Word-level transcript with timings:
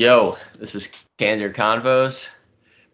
Yo, 0.00 0.34
this 0.58 0.74
is 0.74 0.90
Candor 1.18 1.52
Convos, 1.52 2.30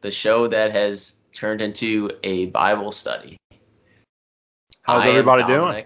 the 0.00 0.10
show 0.10 0.48
that 0.48 0.72
has 0.72 1.14
turned 1.32 1.60
into 1.60 2.10
a 2.24 2.46
Bible 2.46 2.90
study. 2.90 3.36
How's 4.82 5.04
I 5.04 5.10
everybody 5.10 5.44
doing? 5.44 5.84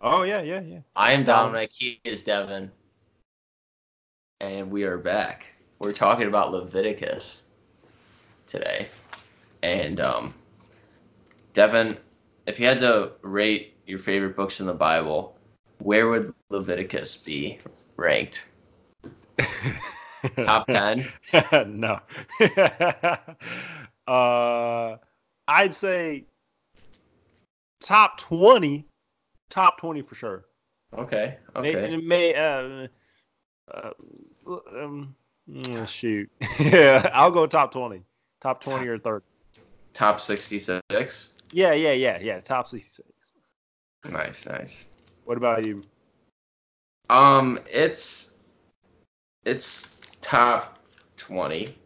Oh 0.00 0.22
yeah, 0.22 0.42
yeah, 0.42 0.60
yeah. 0.60 0.78
I 0.94 1.14
am 1.14 1.24
Dominic. 1.24 1.72
He 1.72 1.98
is 2.04 2.22
Devin. 2.22 2.70
And 4.40 4.70
we 4.70 4.84
are 4.84 4.98
back. 4.98 5.46
We're 5.80 5.90
talking 5.90 6.28
about 6.28 6.52
Leviticus 6.52 7.46
today. 8.46 8.86
And 9.64 10.00
um, 10.00 10.32
Devin, 11.54 11.98
if 12.46 12.60
you 12.60 12.66
had 12.66 12.78
to 12.78 13.10
rate 13.22 13.74
your 13.84 13.98
favorite 13.98 14.36
books 14.36 14.60
in 14.60 14.66
the 14.66 14.74
Bible, 14.74 15.36
where 15.78 16.08
would 16.08 16.32
Leviticus 16.50 17.16
be 17.16 17.58
ranked? 17.96 18.48
Top 20.42 20.66
10? 20.66 21.04
no. 21.66 22.00
uh, 24.12 24.96
I'd 25.48 25.74
say 25.74 26.24
top 27.80 28.18
twenty. 28.18 28.84
Top 29.48 29.78
twenty 29.78 30.02
for 30.02 30.14
sure. 30.14 30.44
Okay. 30.96 31.36
May- 31.54 31.74
Okay. 31.76 31.94
It 31.94 32.04
may. 32.04 32.34
Uh, 32.34 32.86
uh, 33.72 33.90
um, 34.76 35.14
mm, 35.48 35.86
shoot. 35.88 36.30
yeah, 36.60 37.08
I'll 37.12 37.30
go 37.30 37.46
top 37.46 37.72
twenty. 37.72 38.02
Top 38.40 38.62
twenty 38.62 38.86
or 38.88 38.98
thirty. 38.98 39.24
Top 39.92 40.20
66? 40.20 41.30
Yeah, 41.52 41.72
yeah, 41.72 41.92
yeah, 41.92 42.18
yeah. 42.20 42.40
Top 42.40 42.68
sixty-six. 42.68 43.08
Nice, 44.04 44.46
nice. 44.46 44.86
What 45.24 45.38
about 45.38 45.64
you? 45.64 45.82
Um, 47.08 47.58
it's 47.70 48.32
it's 49.44 50.00
top 50.26 50.78
twenty. 51.16 51.76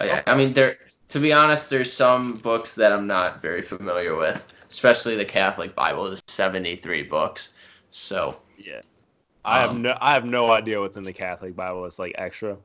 I, 0.00 0.22
I 0.26 0.36
mean, 0.36 0.52
there. 0.52 0.76
To 1.08 1.20
be 1.20 1.32
honest, 1.32 1.70
there's 1.70 1.92
some 1.92 2.34
books 2.34 2.74
that 2.74 2.90
I'm 2.92 3.06
not 3.06 3.40
very 3.40 3.62
familiar 3.62 4.16
with, 4.16 4.42
especially 4.68 5.14
the 5.14 5.24
Catholic 5.24 5.74
Bible 5.74 6.06
is 6.06 6.20
73 6.26 7.02
books. 7.02 7.52
So 7.90 8.38
Yeah. 8.58 8.80
I 9.44 9.60
have 9.60 9.70
Um, 9.70 9.82
no 9.82 9.96
I 10.00 10.14
have 10.14 10.24
no 10.24 10.50
idea 10.50 10.80
what's 10.80 10.96
in 10.96 11.04
the 11.04 11.12
Catholic 11.12 11.54
Bible. 11.54 11.84
It's 11.84 11.98
like 12.00 12.14
extra. 12.18 12.56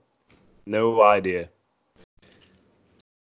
No 0.65 1.03
idea. 1.03 1.49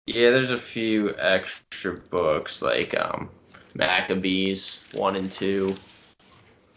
yeah, 0.07 0.31
there's 0.31 0.49
a 0.49 0.57
few 0.57 1.13
extra 1.19 1.93
books 1.93 2.63
like 2.63 2.97
um, 2.97 3.29
Maccabees 3.75 4.81
one 4.93 5.15
and 5.15 5.31
two. 5.31 5.75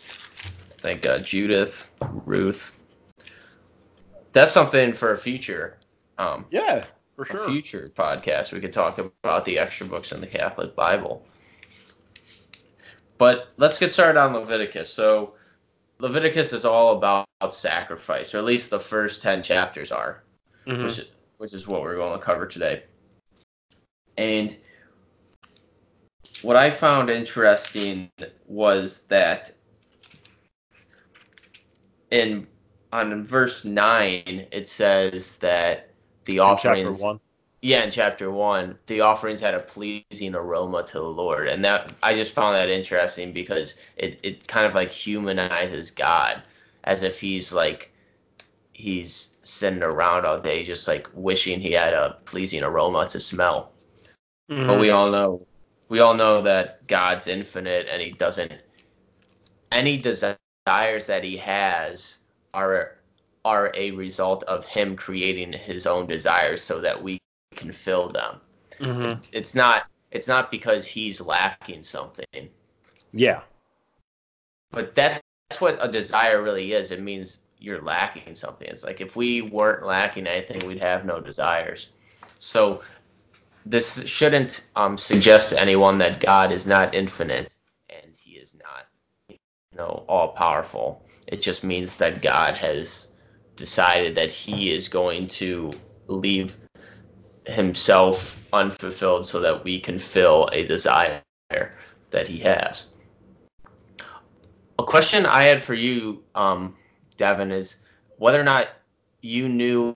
I 0.01 0.77
think 0.79 1.07
uh, 1.07 1.21
Judith, 1.21 1.91
Ruth. 2.27 2.79
That's 4.33 4.53
something 4.53 4.93
for 4.93 5.13
a 5.13 5.19
future. 5.19 5.79
Um, 6.19 6.47
Yeah, 6.51 6.85
for 7.17 7.23
a 7.23 7.47
future 7.47 7.91
podcast, 7.95 8.53
we 8.53 8.61
could 8.61 8.73
talk 8.73 8.99
about 8.99 9.45
the 9.45 9.59
extra 9.59 9.87
books 9.87 10.13
in 10.13 10.21
the 10.21 10.27
Catholic 10.27 10.75
Bible. 10.75 11.25
But 13.19 13.53
let's 13.57 13.79
get 13.79 13.93
started 13.93 14.19
on 14.19 14.33
Leviticus. 14.33 14.93
So, 14.93 15.35
Leviticus 15.99 16.53
is 16.53 16.65
all 16.65 16.97
about 16.97 17.27
sacrifice, 17.51 18.35
or 18.35 18.39
at 18.39 18.45
least 18.45 18.71
the 18.71 18.81
first 18.81 19.23
10 19.23 19.43
chapters 19.43 19.93
are, 19.93 20.23
Mhm. 20.67 20.83
which, 20.83 21.01
which 21.39 21.53
is 21.53 21.69
what 21.69 21.83
we're 21.83 21.97
going 21.97 22.19
to 22.19 22.25
cover 22.25 22.47
today. 22.47 22.85
And 24.17 24.57
what 26.43 26.57
I 26.57 26.71
found 26.71 27.11
interesting 27.11 28.11
was 28.47 29.05
that 29.05 29.53
in 32.11 32.47
on 32.93 33.25
verse 33.25 33.65
9 33.65 34.47
it 34.51 34.69
says 34.69 35.39
that 35.39 35.91
the 36.25 36.35
In 36.35 36.41
offerings 36.41 37.03
yeah, 37.65 37.85
in 37.85 37.93
chapter 37.93 38.29
one, 38.33 38.77
the 38.87 39.01
offerings 39.01 39.41
had 39.41 39.55
a 39.55 39.61
pleasing 39.61 40.35
aroma 40.35 40.83
to 40.83 40.95
the 40.95 41.05
Lord, 41.05 41.47
and 41.47 41.65
that 41.65 41.93
I 42.03 42.13
just 42.13 42.35
found 42.35 42.57
that 42.57 42.69
interesting 42.69 43.33
because 43.33 43.77
it, 43.97 44.19
it 44.25 44.49
kind 44.49 44.67
of 44.67 44.75
like 44.75 44.91
humanizes 44.91 45.93
God, 45.93 46.43
as 46.85 47.05
if 47.05 47.21
he's 47.21 47.53
like 47.53 47.93
he's 48.73 49.37
sitting 49.45 49.83
around 49.83 50.27
all 50.27 50.41
day 50.41 50.65
just 50.65 50.89
like 50.89 51.07
wishing 51.15 51.61
he 51.61 51.71
had 51.71 51.95
a 51.95 52.19
pleasing 52.25 52.65
aroma 52.65 53.07
to 53.11 53.21
smell. 53.21 53.71
But 54.49 54.81
we 54.81 54.89
mm. 54.89 54.95
all 54.95 55.11
know 55.11 55.47
we 55.89 56.01
all 56.01 56.15
know 56.15 56.43
that 56.43 56.85
God's 56.89 57.29
infinite 57.29 57.87
and 57.89 58.03
he 58.03 58.11
doesn't 58.11 58.53
any 59.71 59.99
desires 59.99 60.37
that 60.67 61.23
he 61.23 61.37
has 61.37 62.19
are 62.55 62.99
are 63.45 63.73
a 63.75 63.91
result 63.93 64.45
of 64.45 64.65
him 64.65 64.97
creating 64.97 65.53
his 65.53 65.87
own 65.87 66.07
desires 66.07 66.63
so 66.63 66.81
that 66.81 67.03
we 67.03 67.19
can 67.57 67.73
fill 67.73 68.09
them. 68.09 68.41
Mhm. 68.79 69.19
It's 69.33 69.55
not 69.55 69.87
it's 70.11 70.29
not 70.29 70.51
because 70.51 70.87
he's 70.87 71.21
lacking 71.21 71.83
something. 71.83 72.51
Yeah. 73.13 73.41
But 74.71 74.95
that's, 74.95 75.21
that's 75.49 75.61
what 75.61 75.79
a 75.81 75.91
desire 75.91 76.43
really 76.43 76.73
is. 76.73 76.91
It 76.91 77.01
means 77.01 77.39
you're 77.59 77.81
lacking 77.81 78.35
something. 78.35 78.69
It's 78.69 78.85
like 78.85 79.01
if 79.01 79.17
we 79.17 79.43
weren't 79.43 79.87
lacking 79.87 80.27
anything, 80.27 80.67
we'd 80.67 80.83
have 80.83 81.05
no 81.05 81.21
desires. 81.21 81.89
So 82.39 82.83
this 83.65 84.07
shouldn't 84.07 84.67
um, 84.77 84.99
suggest 84.99 85.51
to 85.51 85.61
anyone 85.61 85.97
that 85.99 86.21
God 86.21 86.53
is 86.53 86.67
not 86.67 86.95
infinite 86.95 87.55
and 87.89 88.15
he 88.15 88.33
is 88.33 88.55
not 88.57 88.87
you 89.73 89.79
know 89.79 90.05
all 90.09 90.29
powerful. 90.29 91.05
It 91.27 91.43
just 91.43 91.65
means 91.65 91.97
that 91.97 92.23
God 92.23 92.55
has 92.55 93.09
decided 93.57 94.15
that 94.17 94.31
he 94.31 94.73
is 94.73 94.89
going 94.89 95.27
to 95.29 95.73
leave 96.07 96.57
himself 97.47 98.43
unfulfilled 98.53 99.27
so 99.27 99.41
that 99.41 99.65
we 99.65 99.81
can 99.81 99.99
fill 99.99 100.49
a 100.53 100.65
desire 100.65 101.23
that 102.11 102.29
he 102.29 102.39
has. 102.39 102.93
A 104.79 104.85
question 104.85 105.27
I 105.27 105.45
had 105.45 105.63
for 105.63 105.75
you, 105.75 106.23
um, 106.35 106.77
Devin, 107.17 107.53
is 107.53 107.79
whether 108.19 108.41
or 108.41 108.45
not 108.45 108.69
you 109.21 109.49
knew 109.49 109.95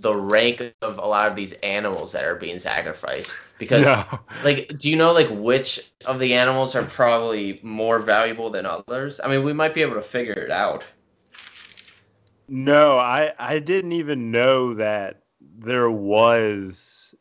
the 0.00 0.14
rank 0.14 0.74
of 0.82 0.98
a 0.98 1.04
lot 1.04 1.28
of 1.28 1.36
these 1.36 1.52
animals 1.54 2.12
that 2.12 2.24
are 2.24 2.36
being 2.36 2.58
sacrificed. 2.58 3.36
Because, 3.58 3.84
no. 3.84 4.04
like, 4.44 4.78
do 4.78 4.90
you 4.90 4.96
know 4.96 5.12
like 5.12 5.28
which 5.30 5.90
of 6.06 6.18
the 6.18 6.34
animals 6.34 6.74
are 6.74 6.84
probably 6.84 7.60
more 7.62 7.98
valuable 7.98 8.50
than 8.50 8.66
others? 8.66 9.20
I 9.22 9.28
mean, 9.28 9.44
we 9.44 9.52
might 9.52 9.74
be 9.74 9.82
able 9.82 9.94
to 9.94 10.02
figure 10.02 10.34
it 10.34 10.50
out. 10.50 10.84
No, 12.48 12.98
I 12.98 13.32
I 13.38 13.58
didn't 13.58 13.92
even 13.92 14.30
know 14.30 14.74
that 14.74 15.22
there 15.40 15.90
was 15.90 17.14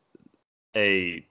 a 0.76 1.26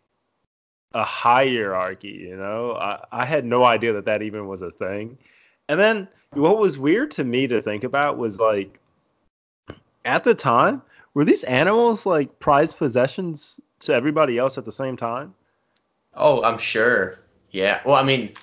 a 0.93 1.05
hierarchy, 1.05 2.27
you 2.29 2.37
know? 2.37 2.73
I, 2.73 3.05
I 3.13 3.25
had 3.27 3.45
no 3.45 3.65
idea 3.65 3.93
that 3.93 4.07
that 4.07 4.23
even 4.23 4.47
was 4.47 4.63
a 4.63 4.71
thing. 4.71 5.19
And 5.69 5.79
then 5.79 6.09
what 6.33 6.59
was 6.59 6.79
weird 6.79 7.11
to 7.13 7.25
me 7.25 7.47
to 7.49 7.61
think 7.61 7.85
about 7.85 8.17
was 8.17 8.41
like 8.41 8.81
at 10.07 10.25
the 10.25 10.35
time, 10.35 10.81
were 11.17 11.25
these 11.25 11.45
animals 11.45 12.05
like 12.05 12.39
prized 12.41 12.77
possessions 12.77 13.59
to 13.81 13.95
everybody 13.95 14.37
else 14.37 14.59
at 14.59 14.67
the 14.67 14.73
same 14.73 14.99
time? 14.99 15.35
Oh, 16.15 16.43
I'm 16.43 16.59
sure. 16.59 17.21
Yeah. 17.53 17.81
Well, 17.87 17.97
I 17.97 18.03
mean, 18.03 18.35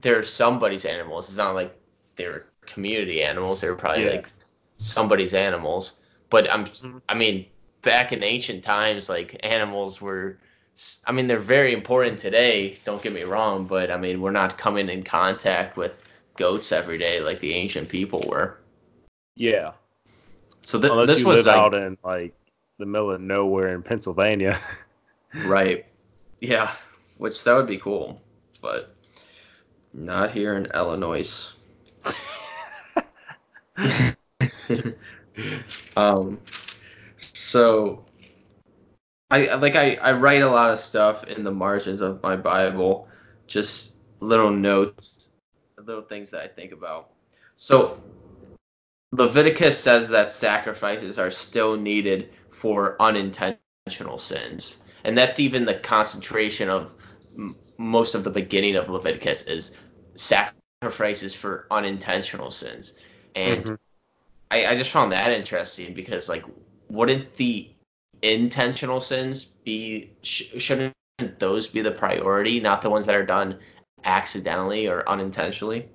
they're 0.00 0.22
somebody's 0.24 0.86
animals. 0.86 1.28
It's 1.28 1.36
not 1.36 1.54
like 1.54 1.78
they're 2.16 2.46
community 2.62 3.22
animals. 3.22 3.60
They're 3.60 3.76
probably 3.76 4.04
Yeah. 4.04 4.12
like 4.12 4.30
somebody's 4.78 5.34
animals. 5.34 5.98
But 6.30 6.50
I'm, 6.50 6.64
Mhm. 6.64 7.02
I 7.10 7.14
mean, 7.14 7.44
back 7.82 8.12
in 8.12 8.22
ancient 8.22 8.64
times, 8.64 9.10
like 9.10 9.38
animals 9.44 10.00
were. 10.00 10.38
I 11.06 11.12
mean, 11.12 11.26
they're 11.26 11.38
very 11.38 11.72
important 11.74 12.18
today. 12.18 12.76
Don't 12.84 13.02
get 13.02 13.12
me 13.12 13.24
wrong, 13.24 13.66
but 13.66 13.90
I 13.90 13.98
mean, 13.98 14.22
we're 14.22 14.30
not 14.30 14.58
coming 14.58 14.88
in 14.88 15.02
contact 15.04 15.76
with 15.76 15.92
goats 16.38 16.72
every 16.72 16.98
day 16.98 17.20
like 17.20 17.40
the 17.40 17.54
ancient 17.54 17.88
people 17.90 18.24
were. 18.28 18.58
Yeah. 19.36 19.72
So 20.66 20.80
th- 20.80 20.90
Unless 20.90 21.06
this 21.06 21.20
you 21.20 21.26
was 21.26 21.46
live 21.46 21.46
like, 21.46 21.56
out 21.56 21.74
in 21.74 21.96
like 22.02 22.34
the 22.80 22.86
middle 22.86 23.12
of 23.12 23.20
nowhere 23.20 23.68
in 23.68 23.82
Pennsylvania. 23.82 24.58
Right. 25.44 25.84
Yeah, 26.40 26.72
which 27.18 27.44
that 27.44 27.52
would 27.54 27.66
be 27.66 27.76
cool, 27.76 28.22
but 28.62 28.94
not 29.92 30.30
here 30.30 30.56
in 30.56 30.66
Illinois. 30.74 31.52
um 35.96 36.40
so 37.16 38.02
I 39.30 39.54
like 39.56 39.76
I, 39.76 39.96
I 40.00 40.12
write 40.12 40.40
a 40.40 40.48
lot 40.48 40.70
of 40.70 40.78
stuff 40.78 41.24
in 41.24 41.44
the 41.44 41.52
margins 41.52 42.00
of 42.00 42.22
my 42.22 42.34
Bible, 42.34 43.08
just 43.46 43.98
little 44.20 44.50
notes, 44.50 45.30
little 45.84 46.02
things 46.02 46.30
that 46.30 46.42
I 46.42 46.48
think 46.48 46.72
about. 46.72 47.10
So 47.56 48.00
Leviticus 49.16 49.78
says 49.78 50.08
that 50.10 50.30
sacrifices 50.30 51.18
are 51.18 51.30
still 51.30 51.76
needed 51.76 52.34
for 52.50 53.00
unintentional 53.00 54.18
sins. 54.18 54.78
And 55.04 55.16
that's 55.16 55.40
even 55.40 55.64
the 55.64 55.74
concentration 55.74 56.68
of 56.68 56.92
m- 57.36 57.56
most 57.78 58.14
of 58.14 58.24
the 58.24 58.30
beginning 58.30 58.76
of 58.76 58.90
Leviticus 58.90 59.42
is 59.44 59.72
sacrifices 60.16 61.34
for 61.34 61.66
unintentional 61.70 62.50
sins. 62.50 62.94
And 63.34 63.64
Mhm. 63.64 63.78
I, 64.50 64.66
I 64.66 64.76
just 64.76 64.90
found 64.90 65.12
that 65.12 65.30
interesting 65.32 65.94
because 65.94 66.28
like 66.28 66.44
wouldn't 66.90 67.34
the 67.36 67.70
intentional 68.22 69.00
sins 69.00 69.44
be 69.44 70.12
sh- 70.22 70.52
shouldn't 70.58 70.94
those 71.38 71.68
be 71.68 71.80
the 71.80 71.90
priority, 71.90 72.60
not 72.60 72.82
the 72.82 72.90
ones 72.90 73.06
that 73.06 73.14
are 73.14 73.24
done 73.26 73.58
accidentally 74.04 74.86
or 74.88 75.08
unintentionally? 75.08 75.88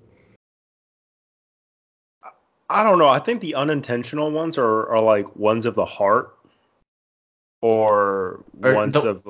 I 2.71 2.83
don't 2.83 2.97
know. 2.97 3.09
I 3.09 3.19
think 3.19 3.41
the 3.41 3.55
unintentional 3.55 4.31
ones 4.31 4.57
are, 4.57 4.87
are 4.89 5.01
like 5.01 5.35
ones 5.35 5.65
of 5.65 5.75
the 5.75 5.85
heart 5.85 6.37
or, 7.61 8.43
or 8.63 8.73
ones 8.75 8.93
the, 8.93 9.09
of 9.09 9.23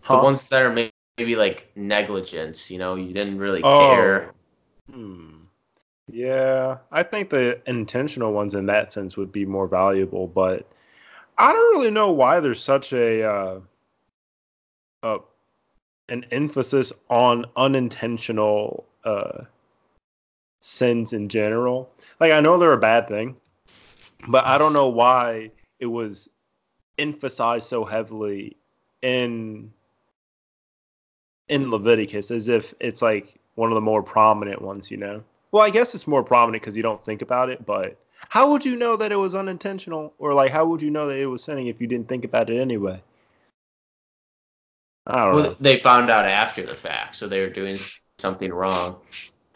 huh? 0.00 0.16
the 0.16 0.22
ones 0.22 0.48
that 0.48 0.62
are 0.62 0.72
maybe, 0.72 0.92
maybe, 1.18 1.36
like 1.36 1.70
negligence, 1.74 2.70
you 2.70 2.78
know, 2.78 2.94
you 2.94 3.08
didn't 3.08 3.38
really 3.38 3.62
oh. 3.62 3.90
care. 3.90 4.34
Hmm. 4.92 5.36
Yeah, 6.08 6.78
I 6.92 7.02
think 7.02 7.30
the 7.30 7.60
intentional 7.66 8.32
ones 8.32 8.54
in 8.54 8.66
that 8.66 8.92
sense 8.92 9.16
would 9.16 9.32
be 9.32 9.44
more 9.44 9.66
valuable, 9.66 10.28
but 10.28 10.70
I 11.38 11.52
don't 11.52 11.76
really 11.76 11.90
know 11.90 12.12
why 12.12 12.38
there's 12.40 12.62
such 12.62 12.92
a 12.92 13.24
uh, 13.24 13.60
uh 15.02 15.18
an 16.08 16.24
emphasis 16.30 16.92
on 17.10 17.46
unintentional 17.56 18.86
uh 19.04 19.42
sins 20.66 21.12
in 21.12 21.28
general. 21.28 21.88
Like 22.18 22.32
I 22.32 22.40
know 22.40 22.58
they're 22.58 22.72
a 22.72 22.78
bad 22.78 23.06
thing, 23.08 23.36
but 24.28 24.44
I 24.44 24.58
don't 24.58 24.72
know 24.72 24.88
why 24.88 25.50
it 25.78 25.86
was 25.86 26.28
emphasized 26.98 27.68
so 27.68 27.84
heavily 27.84 28.56
in 29.02 29.70
in 31.48 31.70
Leviticus 31.70 32.32
as 32.32 32.48
if 32.48 32.74
it's 32.80 33.00
like 33.00 33.38
one 33.54 33.70
of 33.70 33.76
the 33.76 33.80
more 33.80 34.02
prominent 34.02 34.60
ones, 34.60 34.90
you 34.90 34.96
know. 34.96 35.22
Well, 35.52 35.62
I 35.62 35.70
guess 35.70 35.94
it's 35.94 36.08
more 36.08 36.24
prominent 36.24 36.62
because 36.62 36.76
you 36.76 36.82
don't 36.82 37.02
think 37.02 37.22
about 37.22 37.48
it, 37.48 37.64
but 37.64 37.96
how 38.28 38.50
would 38.50 38.64
you 38.64 38.74
know 38.74 38.96
that 38.96 39.12
it 39.12 39.16
was 39.16 39.36
unintentional 39.36 40.12
or 40.18 40.34
like 40.34 40.50
how 40.50 40.66
would 40.66 40.82
you 40.82 40.90
know 40.90 41.06
that 41.06 41.18
it 41.18 41.26
was 41.26 41.44
sinning 41.44 41.68
if 41.68 41.80
you 41.80 41.86
didn't 41.86 42.08
think 42.08 42.24
about 42.24 42.50
it 42.50 42.58
anyway? 42.58 43.00
I 45.06 45.24
don't 45.24 45.34
well, 45.34 45.44
know. 45.44 45.56
They 45.60 45.78
found 45.78 46.10
out 46.10 46.24
after 46.24 46.66
the 46.66 46.74
fact, 46.74 47.14
so 47.14 47.28
they 47.28 47.40
were 47.40 47.50
doing 47.50 47.78
something 48.18 48.52
wrong, 48.52 48.96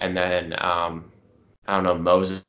and 0.01 0.17
then 0.17 0.55
um, 0.59 1.11
I 1.67 1.75
don't 1.77 1.85
know 1.85 1.97
Moses 1.99 2.43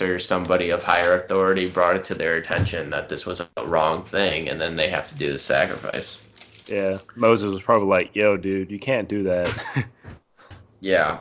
or 0.00 0.18
somebody 0.18 0.70
of 0.70 0.82
higher 0.82 1.14
authority 1.14 1.68
brought 1.68 1.96
it 1.96 2.04
to 2.04 2.14
their 2.14 2.36
attention 2.36 2.90
that 2.90 3.08
this 3.08 3.26
was 3.26 3.40
a 3.40 3.66
wrong 3.66 4.04
thing, 4.04 4.48
and 4.48 4.60
then 4.60 4.76
they 4.76 4.88
have 4.88 5.06
to 5.08 5.14
do 5.16 5.32
the 5.32 5.38
sacrifice. 5.38 6.18
Yeah, 6.66 6.98
Moses 7.14 7.52
was 7.52 7.62
probably 7.62 7.88
like, 7.88 8.14
"Yo, 8.14 8.36
dude, 8.36 8.70
you 8.70 8.78
can't 8.78 9.08
do 9.08 9.22
that." 9.24 9.86
yeah, 10.80 11.20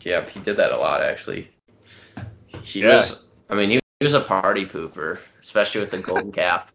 yeah, 0.00 0.28
he 0.28 0.40
did 0.40 0.56
that 0.56 0.72
a 0.72 0.76
lot 0.76 1.02
actually. 1.02 1.50
He 2.62 2.80
yeah. 2.80 2.96
was, 2.96 3.26
I 3.50 3.54
mean, 3.54 3.70
he, 3.70 3.80
he 4.00 4.04
was 4.04 4.14
a 4.14 4.20
party 4.20 4.64
pooper, 4.64 5.18
especially 5.38 5.80
with 5.80 5.90
the 5.90 5.98
golden 5.98 6.32
calf. 6.32 6.72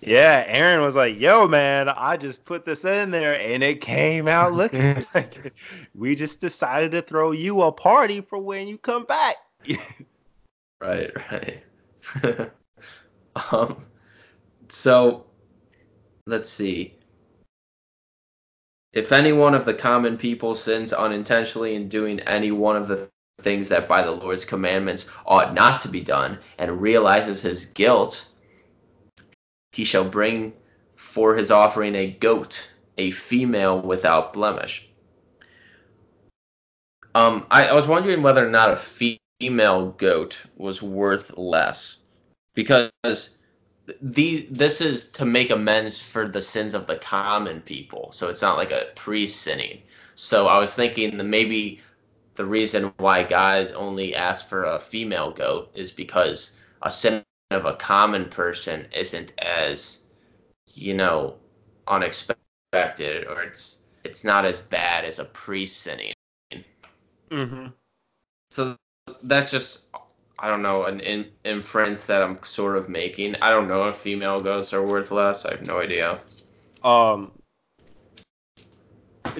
Yeah, 0.00 0.44
Aaron 0.46 0.82
was 0.82 0.96
like, 0.96 1.18
"Yo, 1.18 1.48
man, 1.48 1.88
I 1.88 2.16
just 2.16 2.44
put 2.44 2.64
this 2.64 2.84
in 2.84 3.10
there, 3.10 3.40
and 3.40 3.62
it 3.62 3.80
came 3.80 4.28
out 4.28 4.52
looking 4.54 5.06
like 5.14 5.52
we 5.94 6.14
just 6.14 6.40
decided 6.40 6.90
to 6.92 7.02
throw 7.02 7.32
you 7.32 7.62
a 7.62 7.72
party 7.72 8.20
for 8.20 8.38
when 8.38 8.68
you 8.68 8.78
come 8.78 9.04
back." 9.04 9.36
right, 10.80 11.10
right. 11.32 11.62
um, 13.50 13.76
so 14.68 15.24
let's 16.26 16.50
see. 16.50 16.94
If 18.92 19.12
any 19.12 19.32
one 19.32 19.54
of 19.54 19.64
the 19.64 19.74
common 19.74 20.16
people 20.16 20.54
sins 20.54 20.92
unintentionally 20.92 21.74
in 21.74 21.88
doing 21.88 22.20
any 22.20 22.50
one 22.50 22.76
of 22.76 22.88
the 22.88 23.10
things 23.40 23.68
that 23.68 23.88
by 23.88 24.02
the 24.02 24.10
Lord's 24.10 24.44
commandments 24.44 25.10
ought 25.26 25.52
not 25.52 25.80
to 25.80 25.88
be 25.88 26.00
done, 26.00 26.38
and 26.58 26.80
realizes 26.80 27.42
his 27.42 27.66
guilt 27.66 28.28
he 29.76 29.84
shall 29.84 30.08
bring 30.08 30.54
for 30.94 31.36
his 31.36 31.50
offering 31.50 31.94
a 31.94 32.12
goat, 32.12 32.70
a 32.96 33.10
female 33.10 33.82
without 33.82 34.32
blemish. 34.32 34.88
Um, 37.14 37.46
I, 37.50 37.66
I 37.66 37.74
was 37.74 37.86
wondering 37.86 38.22
whether 38.22 38.46
or 38.46 38.50
not 38.50 38.70
a 38.70 38.76
female 39.38 39.90
goat 39.98 40.40
was 40.56 40.80
worth 40.80 41.36
less, 41.36 41.98
because 42.54 42.90
the 44.00 44.48
this 44.50 44.80
is 44.80 45.08
to 45.08 45.26
make 45.26 45.50
amends 45.50 46.00
for 46.00 46.26
the 46.26 46.40
sins 46.40 46.72
of 46.72 46.86
the 46.86 46.96
common 46.96 47.60
people. 47.60 48.10
So 48.12 48.30
it's 48.30 48.40
not 48.40 48.56
like 48.56 48.70
a 48.70 48.86
priest 48.96 49.42
sinning. 49.42 49.82
So 50.14 50.46
I 50.46 50.58
was 50.58 50.74
thinking 50.74 51.18
that 51.18 51.24
maybe 51.24 51.82
the 52.32 52.46
reason 52.46 52.94
why 52.96 53.24
God 53.24 53.72
only 53.76 54.14
asked 54.14 54.48
for 54.48 54.64
a 54.64 54.78
female 54.78 55.32
goat 55.32 55.70
is 55.74 55.90
because 55.90 56.56
a 56.80 56.90
sin 56.90 57.25
of 57.50 57.64
a 57.64 57.74
common 57.74 58.26
person 58.26 58.86
isn't 58.94 59.32
as 59.38 60.04
you 60.66 60.94
know 60.94 61.36
unexpected 61.88 63.26
or 63.28 63.42
it's 63.42 63.78
it's 64.04 64.24
not 64.24 64.44
as 64.44 64.60
bad 64.60 65.04
as 65.04 65.18
a 65.18 65.24
priest 65.26 65.80
sinning 65.82 66.12
mm-hmm. 67.30 67.66
so 68.50 68.76
that's 69.22 69.50
just 69.50 69.86
i 70.40 70.48
don't 70.48 70.62
know 70.62 70.82
an 70.84 71.00
in, 71.00 71.26
inference 71.44 72.04
that 72.04 72.22
i'm 72.22 72.38
sort 72.42 72.76
of 72.76 72.88
making. 72.88 73.36
I 73.36 73.50
don't 73.50 73.68
know 73.68 73.84
if 73.88 73.96
female 73.96 74.40
ghosts 74.40 74.72
are 74.72 74.84
worth 74.84 75.10
less. 75.10 75.44
I 75.44 75.52
have 75.52 75.66
no 75.66 75.80
idea. 75.80 76.20
Um 76.82 77.30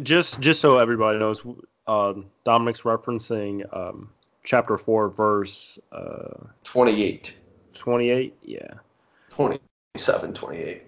just 0.02 0.41
just 0.41 0.61
so 0.61 0.79
everybody 0.79 1.19
knows 1.19 1.44
um, 1.87 2.26
dominic's 2.44 2.82
referencing 2.82 3.62
um, 3.75 4.11
chapter 4.44 4.76
4 4.76 5.09
verse 5.09 5.79
uh, 5.93 6.47
28 6.64 7.38
28? 7.78 8.37
Yeah. 8.43 8.75
27, 9.31 10.32
28. 10.32 10.82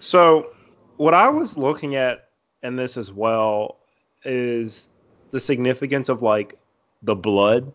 So, 0.00 0.50
what 0.96 1.14
I 1.14 1.28
was 1.28 1.56
looking 1.56 1.96
at 1.96 2.28
in 2.62 2.76
this 2.76 2.96
as 2.96 3.12
well 3.12 3.78
is 4.24 4.90
the 5.30 5.40
significance 5.40 6.08
of 6.08 6.22
like 6.22 6.58
the 7.02 7.14
blood. 7.14 7.72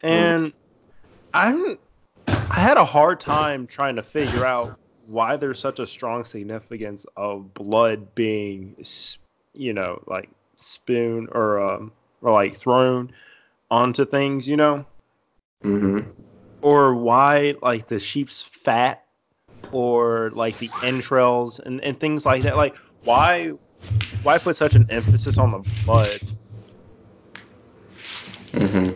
And 0.00 0.46
mm. 0.46 0.52
I'm 1.34 1.78
I 2.28 2.60
had 2.60 2.76
a 2.76 2.84
hard 2.84 3.20
time 3.20 3.66
trying 3.66 3.96
to 3.96 4.02
figure 4.02 4.44
out 4.44 4.78
why 5.06 5.36
there's 5.36 5.58
such 5.58 5.80
a 5.80 5.86
strong 5.86 6.24
significance 6.24 7.04
of 7.16 7.52
blood 7.54 8.14
being 8.14 8.76
you 9.54 9.72
know, 9.72 10.00
like 10.06 10.30
spoon 10.54 11.28
or 11.32 11.60
um 11.60 11.90
or 12.22 12.32
like 12.32 12.56
thrown 12.56 13.10
onto 13.70 14.04
things, 14.04 14.46
you 14.46 14.56
know? 14.56 14.84
Mhm 15.64 16.06
or 16.62 16.94
why 16.94 17.54
like 17.62 17.88
the 17.88 17.98
sheep's 17.98 18.42
fat 18.42 19.04
or 19.70 20.30
like 20.30 20.58
the 20.58 20.70
entrails 20.82 21.60
and, 21.60 21.80
and 21.82 21.98
things 22.00 22.24
like 22.26 22.42
that. 22.42 22.56
Like 22.56 22.76
why 23.04 23.52
why 24.22 24.38
put 24.38 24.56
such 24.56 24.74
an 24.74 24.86
emphasis 24.90 25.38
on 25.38 25.52
the 25.52 25.58
blood? 25.84 26.20
Mm-hmm. 28.52 28.92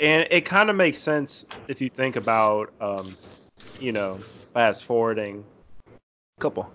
And 0.00 0.28
it 0.30 0.44
kind 0.44 0.70
of 0.70 0.76
makes 0.76 0.98
sense 0.98 1.44
if 1.68 1.80
you 1.80 1.88
think 1.88 2.16
about, 2.16 2.72
um, 2.80 3.16
you 3.78 3.92
know, 3.92 4.18
fast 4.52 4.84
forwarding 4.84 5.44
a 5.86 6.40
couple, 6.40 6.70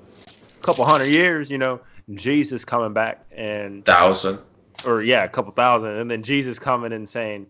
couple 0.61 0.85
hundred 0.85 1.07
years, 1.07 1.49
you 1.49 1.57
know, 1.57 1.79
Jesus 2.13 2.65
coming 2.65 2.93
back 2.93 3.25
and 3.31 3.83
thousand, 3.85 4.39
or 4.85 5.01
yeah, 5.01 5.23
a 5.23 5.29
couple 5.29 5.51
thousand, 5.51 5.97
and 5.97 6.09
then 6.09 6.21
Jesus 6.21 6.59
coming 6.59 6.93
and 6.93 7.07
saying, 7.07 7.47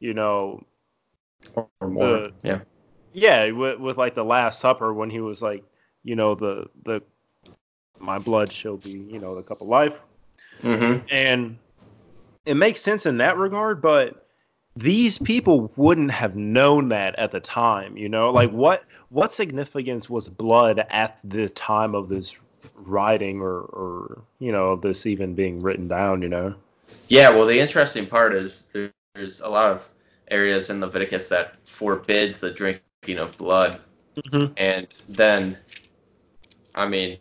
you 0.00 0.14
know, 0.14 0.64
or 1.54 1.68
more. 1.82 2.06
The, 2.06 2.32
yeah. 2.42 2.60
Yeah, 3.12 3.50
with, 3.50 3.80
with 3.80 3.96
like 3.96 4.14
the 4.14 4.24
Last 4.24 4.60
Supper 4.60 4.92
when 4.92 5.10
he 5.10 5.20
was 5.20 5.42
like, 5.42 5.64
you 6.04 6.14
know, 6.14 6.34
the 6.34 6.66
the 6.84 7.02
my 7.98 8.18
blood 8.18 8.52
shall 8.52 8.76
be, 8.76 8.90
you 8.90 9.18
know, 9.18 9.34
the 9.34 9.42
cup 9.42 9.60
of 9.60 9.66
life. 9.66 10.00
Mm-hmm. 10.62 11.06
And 11.10 11.58
it 12.46 12.54
makes 12.54 12.80
sense 12.80 13.06
in 13.06 13.18
that 13.18 13.36
regard, 13.36 13.82
but 13.82 14.26
these 14.76 15.18
people 15.18 15.72
wouldn't 15.76 16.12
have 16.12 16.36
known 16.36 16.88
that 16.90 17.18
at 17.18 17.32
the 17.32 17.40
time, 17.40 17.96
you 17.96 18.08
know? 18.08 18.30
Like 18.30 18.50
what 18.50 18.84
what 19.10 19.32
significance 19.32 20.08
was 20.08 20.28
blood 20.28 20.86
at 20.90 21.18
the 21.24 21.48
time 21.50 21.94
of 21.94 22.08
this 22.08 22.36
writing 22.74 23.40
or 23.40 23.62
or 23.62 24.22
you 24.38 24.52
know, 24.52 24.76
this 24.76 25.06
even 25.06 25.34
being 25.34 25.60
written 25.60 25.88
down, 25.88 26.22
you 26.22 26.28
know? 26.28 26.54
Yeah, 27.08 27.30
well 27.30 27.46
the 27.46 27.58
interesting 27.58 28.06
part 28.06 28.34
is 28.34 28.68
there's 29.14 29.40
a 29.40 29.48
lot 29.48 29.70
of 29.70 29.88
areas 30.30 30.70
in 30.70 30.80
Leviticus 30.80 31.28
that 31.28 31.56
forbids 31.66 32.38
the 32.38 32.50
drinking 32.50 33.18
of 33.18 33.36
blood. 33.38 33.80
Mm-hmm. 34.16 34.52
And 34.56 34.86
then, 35.08 35.56
I 36.74 36.86
mean, 36.86 37.18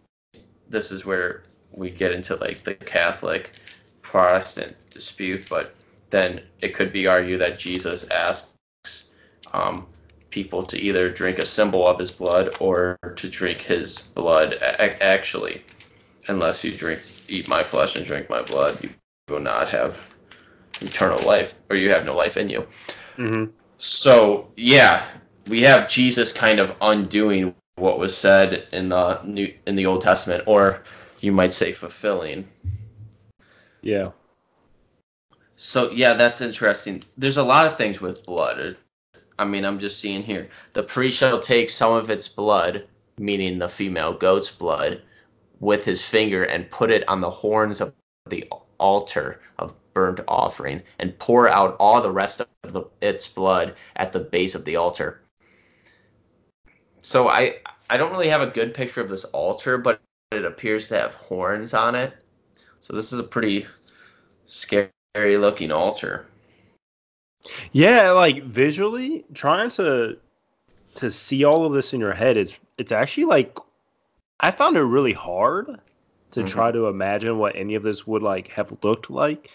this 0.70 0.92
is 0.92 1.06
where 1.06 1.44
we 1.72 1.90
get 1.90 2.12
into 2.12 2.36
like 2.36 2.64
the 2.64 2.76
Catholic 2.76 3.54
Protestant 4.02 4.76
dispute, 4.90 5.48
but 5.50 5.76
then 6.10 6.42
it 6.62 6.74
could 6.74 6.92
be 6.92 7.08
argued 7.08 7.42
that 7.42 7.60
Jesus 7.60 8.10
asks 8.10 8.54
um, 9.54 9.86
people 10.30 10.64
to 10.64 10.80
either 10.80 11.10
drink 11.10 11.40
a 11.40 11.46
symbol 11.46 11.88
of 11.88 12.00
his 12.00 12.12
blood 12.12 12.56
or 12.60 12.98
to 13.16 13.30
drink 13.30 13.60
his 13.60 14.00
blood 14.00 14.54
a- 14.54 15.04
actually. 15.04 15.64
Unless 16.28 16.64
you 16.64 16.74
drink, 16.74 17.02
eat 17.30 17.48
my 17.48 17.64
flesh 17.64 17.96
and 17.96 18.06
drink 18.06 18.30
my 18.30 18.42
blood, 18.42 18.80
you 18.84 18.90
will 19.30 19.40
not 19.40 19.70
have 19.70 20.12
eternal 20.82 21.22
life, 21.28 21.56
or 21.70 21.76
you 21.76 21.90
have 21.90 22.06
no 22.06 22.16
life 22.16 22.38
in 22.38 22.50
you. 22.50 22.68
Mm-hmm. 23.18 23.52
So 23.80 24.48
yeah, 24.56 25.06
we 25.48 25.62
have 25.62 25.90
Jesus 25.90 26.34
kind 26.34 26.60
of 26.60 26.76
undoing 26.82 27.54
what 27.76 28.00
was 28.00 28.16
said 28.16 28.68
in 28.74 28.90
the 28.90 29.22
new 29.24 29.54
in 29.66 29.76
the 29.76 29.86
Old 29.86 30.02
Testament, 30.02 30.44
or 30.48 30.84
you 31.22 31.32
might 31.32 31.54
say 31.54 31.72
fulfilling. 31.72 32.48
Yeah. 33.82 34.12
So 35.56 35.92
yeah, 35.92 36.14
that's 36.14 36.42
interesting. 36.42 37.04
There's 37.18 37.38
a 37.38 37.44
lot 37.44 37.66
of 37.66 37.78
things 37.78 38.02
with 38.02 38.26
blood. 38.26 38.78
I 39.40 39.46
mean, 39.46 39.66
I'm 39.66 39.80
just 39.80 40.00
seeing 40.00 40.24
here. 40.24 40.50
The 40.74 40.84
priest 40.84 41.18
shall 41.18 41.40
take 41.40 41.70
some 41.70 41.94
of 41.94 42.10
its 42.10 42.28
blood, 42.28 42.88
meaning 43.18 43.58
the 43.58 43.70
female 43.70 44.14
goat's 44.14 44.52
blood, 44.52 45.02
with 45.60 45.86
his 45.86 46.04
finger 46.04 46.44
and 46.44 46.70
put 46.70 46.92
it 46.92 47.08
on 47.08 47.22
the 47.22 47.30
horns 47.30 47.82
of 47.82 47.94
the 48.30 48.46
altar 48.80 49.42
of 49.60 49.74
burnt 49.98 50.20
offering, 50.28 50.84
and 51.00 51.18
pour 51.18 51.50
out 51.50 51.76
all 51.80 52.00
the 52.00 52.12
rest 52.12 52.40
of 52.40 52.48
the, 52.72 52.84
its 53.02 53.28
blood 53.28 53.74
at 53.96 54.14
the 54.14 54.20
base 54.20 54.54
of 54.54 54.64
the 54.64 54.76
altar. 54.76 55.22
So 57.02 57.30
I 57.30 57.56
I 57.90 57.98
don't 57.98 58.12
really 58.12 58.28
have 58.28 58.44
a 58.44 58.54
good 58.60 58.76
picture 58.76 59.02
of 59.02 59.10
this 59.10 59.26
altar, 59.26 59.80
but 59.80 60.00
it 60.32 60.46
appears 60.46 60.88
to 60.90 61.00
have 61.00 61.16
horns 61.16 61.74
on 61.74 61.96
it. 61.96 62.14
So 62.80 62.94
this 62.94 63.12
is 63.12 63.20
a 63.20 63.24
pretty 63.24 63.66
scary 64.46 64.92
looking 65.16 65.72
altar. 65.72 66.28
Yeah, 67.72 68.12
like 68.12 68.44
visually, 68.44 69.26
trying 69.34 69.72
to 69.72 70.16
to 70.94 71.10
see 71.10 71.44
all 71.44 71.66
of 71.66 71.74
this 71.74 71.92
in 71.92 72.00
your 72.00 72.14
head 72.14 72.38
is 72.38 72.60
it's 72.78 72.92
actually 72.92 73.26
like 73.26 73.58
I 74.42 74.52
found 74.52 74.78
it 74.78 74.84
really 74.84 75.14
hard 75.14 75.80
to 76.34 76.42
mm-hmm. 76.42 76.50
try 76.50 76.72
to 76.72 76.86
imagine 76.86 77.40
what 77.40 77.56
any 77.56 77.74
of 77.74 77.82
this 77.82 78.06
would 78.06 78.22
like 78.22 78.50
have 78.50 78.78
looked 78.84 79.10
like. 79.10 79.50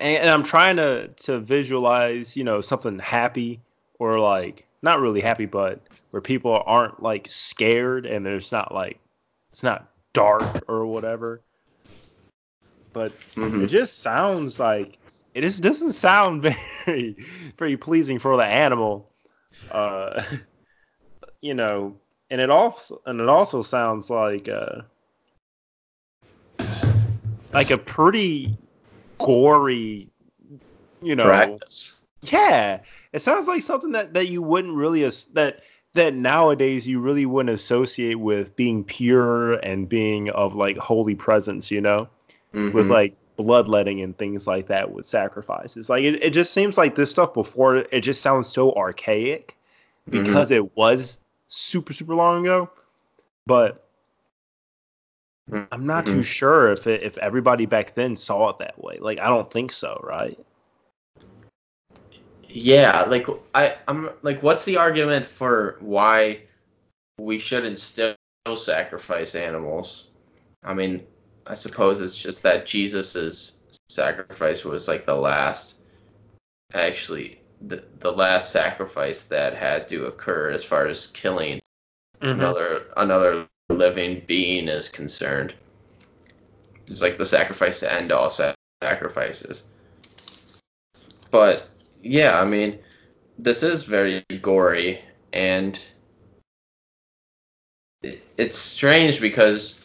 And, 0.00 0.22
and 0.22 0.30
I'm 0.30 0.42
trying 0.42 0.76
to 0.76 1.08
to 1.08 1.38
visualize, 1.38 2.36
you 2.36 2.44
know, 2.44 2.60
something 2.60 2.98
happy 2.98 3.60
or 3.98 4.18
like 4.18 4.66
not 4.82 5.00
really 5.00 5.20
happy, 5.20 5.46
but 5.46 5.80
where 6.10 6.20
people 6.20 6.62
aren't 6.66 7.02
like 7.02 7.28
scared 7.28 8.06
and 8.06 8.24
there's 8.24 8.52
not 8.52 8.74
like 8.74 8.98
it's 9.50 9.62
not 9.62 9.88
dark 10.12 10.64
or 10.68 10.86
whatever. 10.86 11.40
But 12.92 13.18
mm-hmm. 13.34 13.64
it 13.64 13.68
just 13.68 14.00
sounds 14.00 14.58
like 14.58 14.98
it 15.34 15.40
just 15.40 15.62
doesn't 15.62 15.92
sound 15.92 16.42
very 16.84 17.16
very 17.56 17.76
pleasing 17.76 18.18
for 18.18 18.36
the 18.36 18.44
animal. 18.44 19.08
Uh, 19.70 20.22
you 21.40 21.54
know, 21.54 21.94
and 22.30 22.40
it 22.40 22.50
also 22.50 23.00
and 23.06 23.20
it 23.20 23.28
also 23.28 23.62
sounds 23.62 24.10
like 24.10 24.48
uh, 24.48 24.82
like 27.52 27.70
a 27.70 27.78
pretty 27.78 28.56
gory, 29.18 30.08
you 31.00 31.16
know, 31.16 31.24
practice. 31.24 32.02
Yeah, 32.22 32.80
it 33.12 33.20
sounds 33.20 33.46
like 33.46 33.62
something 33.62 33.92
that 33.92 34.14
that 34.14 34.28
you 34.28 34.42
wouldn't 34.42 34.74
really 34.74 35.04
as- 35.04 35.26
that 35.34 35.60
that 35.94 36.14
nowadays 36.14 36.86
you 36.86 37.00
really 37.00 37.26
wouldn't 37.26 37.54
associate 37.54 38.18
with 38.18 38.54
being 38.56 38.82
pure 38.82 39.54
and 39.54 39.88
being 39.88 40.30
of 40.30 40.54
like 40.54 40.76
holy 40.78 41.14
presence, 41.14 41.70
you 41.70 41.80
know, 41.80 42.08
mm-hmm. 42.54 42.74
with 42.76 42.88
like 42.90 43.14
bloodletting 43.36 44.00
and 44.00 44.16
things 44.16 44.46
like 44.46 44.68
that 44.68 44.92
with 44.92 45.04
sacrifices. 45.04 45.90
Like 45.90 46.04
it, 46.04 46.22
it 46.22 46.30
just 46.30 46.52
seems 46.52 46.78
like 46.78 46.94
this 46.94 47.10
stuff 47.10 47.34
before 47.34 47.76
it 47.76 48.00
just 48.00 48.22
sounds 48.22 48.48
so 48.48 48.72
archaic 48.72 49.56
mm-hmm. 50.08 50.22
because 50.22 50.50
mm-hmm. 50.50 50.64
it 50.64 50.76
was 50.76 51.18
super 51.48 51.92
super 51.92 52.14
long 52.14 52.42
ago. 52.42 52.70
But 53.46 53.88
I'm 55.52 55.86
not 55.86 56.06
mm-hmm. 56.06 56.16
too 56.16 56.22
sure 56.22 56.70
if 56.70 56.86
it, 56.86 57.02
if 57.02 57.18
everybody 57.18 57.66
back 57.66 57.94
then 57.94 58.16
saw 58.16 58.48
it 58.48 58.58
that 58.58 58.82
way. 58.82 58.98
Like 59.00 59.18
I 59.18 59.28
don't 59.28 59.50
think 59.50 59.70
so, 59.72 60.00
right? 60.02 60.38
Yeah, 62.48 63.02
like 63.02 63.26
I 63.54 63.76
I'm 63.88 64.10
like 64.22 64.42
what's 64.42 64.64
the 64.64 64.76
argument 64.76 65.26
for 65.26 65.76
why 65.80 66.40
we 67.18 67.38
shouldn't 67.38 67.78
still 67.78 68.16
sacrifice 68.54 69.34
animals? 69.34 70.10
I 70.64 70.74
mean, 70.74 71.04
I 71.46 71.54
suppose 71.54 72.00
it's 72.00 72.16
just 72.16 72.42
that 72.44 72.66
Jesus's 72.66 73.60
sacrifice 73.88 74.64
was 74.64 74.88
like 74.88 75.04
the 75.04 75.14
last 75.14 75.76
actually 76.74 77.40
the, 77.60 77.84
the 78.00 78.10
last 78.10 78.50
sacrifice 78.50 79.24
that 79.24 79.54
had 79.54 79.86
to 79.88 80.06
occur 80.06 80.50
as 80.50 80.64
far 80.64 80.86
as 80.86 81.08
killing 81.08 81.60
mm-hmm. 82.20 82.26
another 82.40 82.86
another 82.96 83.46
living 83.70 84.22
being 84.26 84.68
is 84.68 84.88
concerned. 84.88 85.54
It's 86.86 87.02
like 87.02 87.16
the 87.16 87.26
sacrifice 87.26 87.80
to 87.80 87.92
end 87.92 88.12
all 88.12 88.30
sacrifices. 88.82 89.64
But 91.30 91.68
yeah, 92.02 92.38
I 92.40 92.44
mean, 92.44 92.78
this 93.38 93.62
is 93.62 93.84
very 93.84 94.24
gory, 94.42 95.00
and 95.32 95.80
it's 98.02 98.58
strange 98.58 99.20
because 99.20 99.80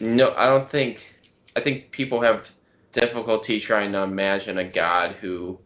no, 0.00 0.34
I 0.36 0.46
don't 0.46 0.68
think. 0.68 1.14
I 1.56 1.60
think 1.60 1.90
people 1.90 2.20
have 2.20 2.52
difficulty 2.92 3.58
trying 3.58 3.92
to 3.92 4.02
imagine 4.02 4.58
a 4.58 4.64
God 4.64 5.16
who, 5.20 5.58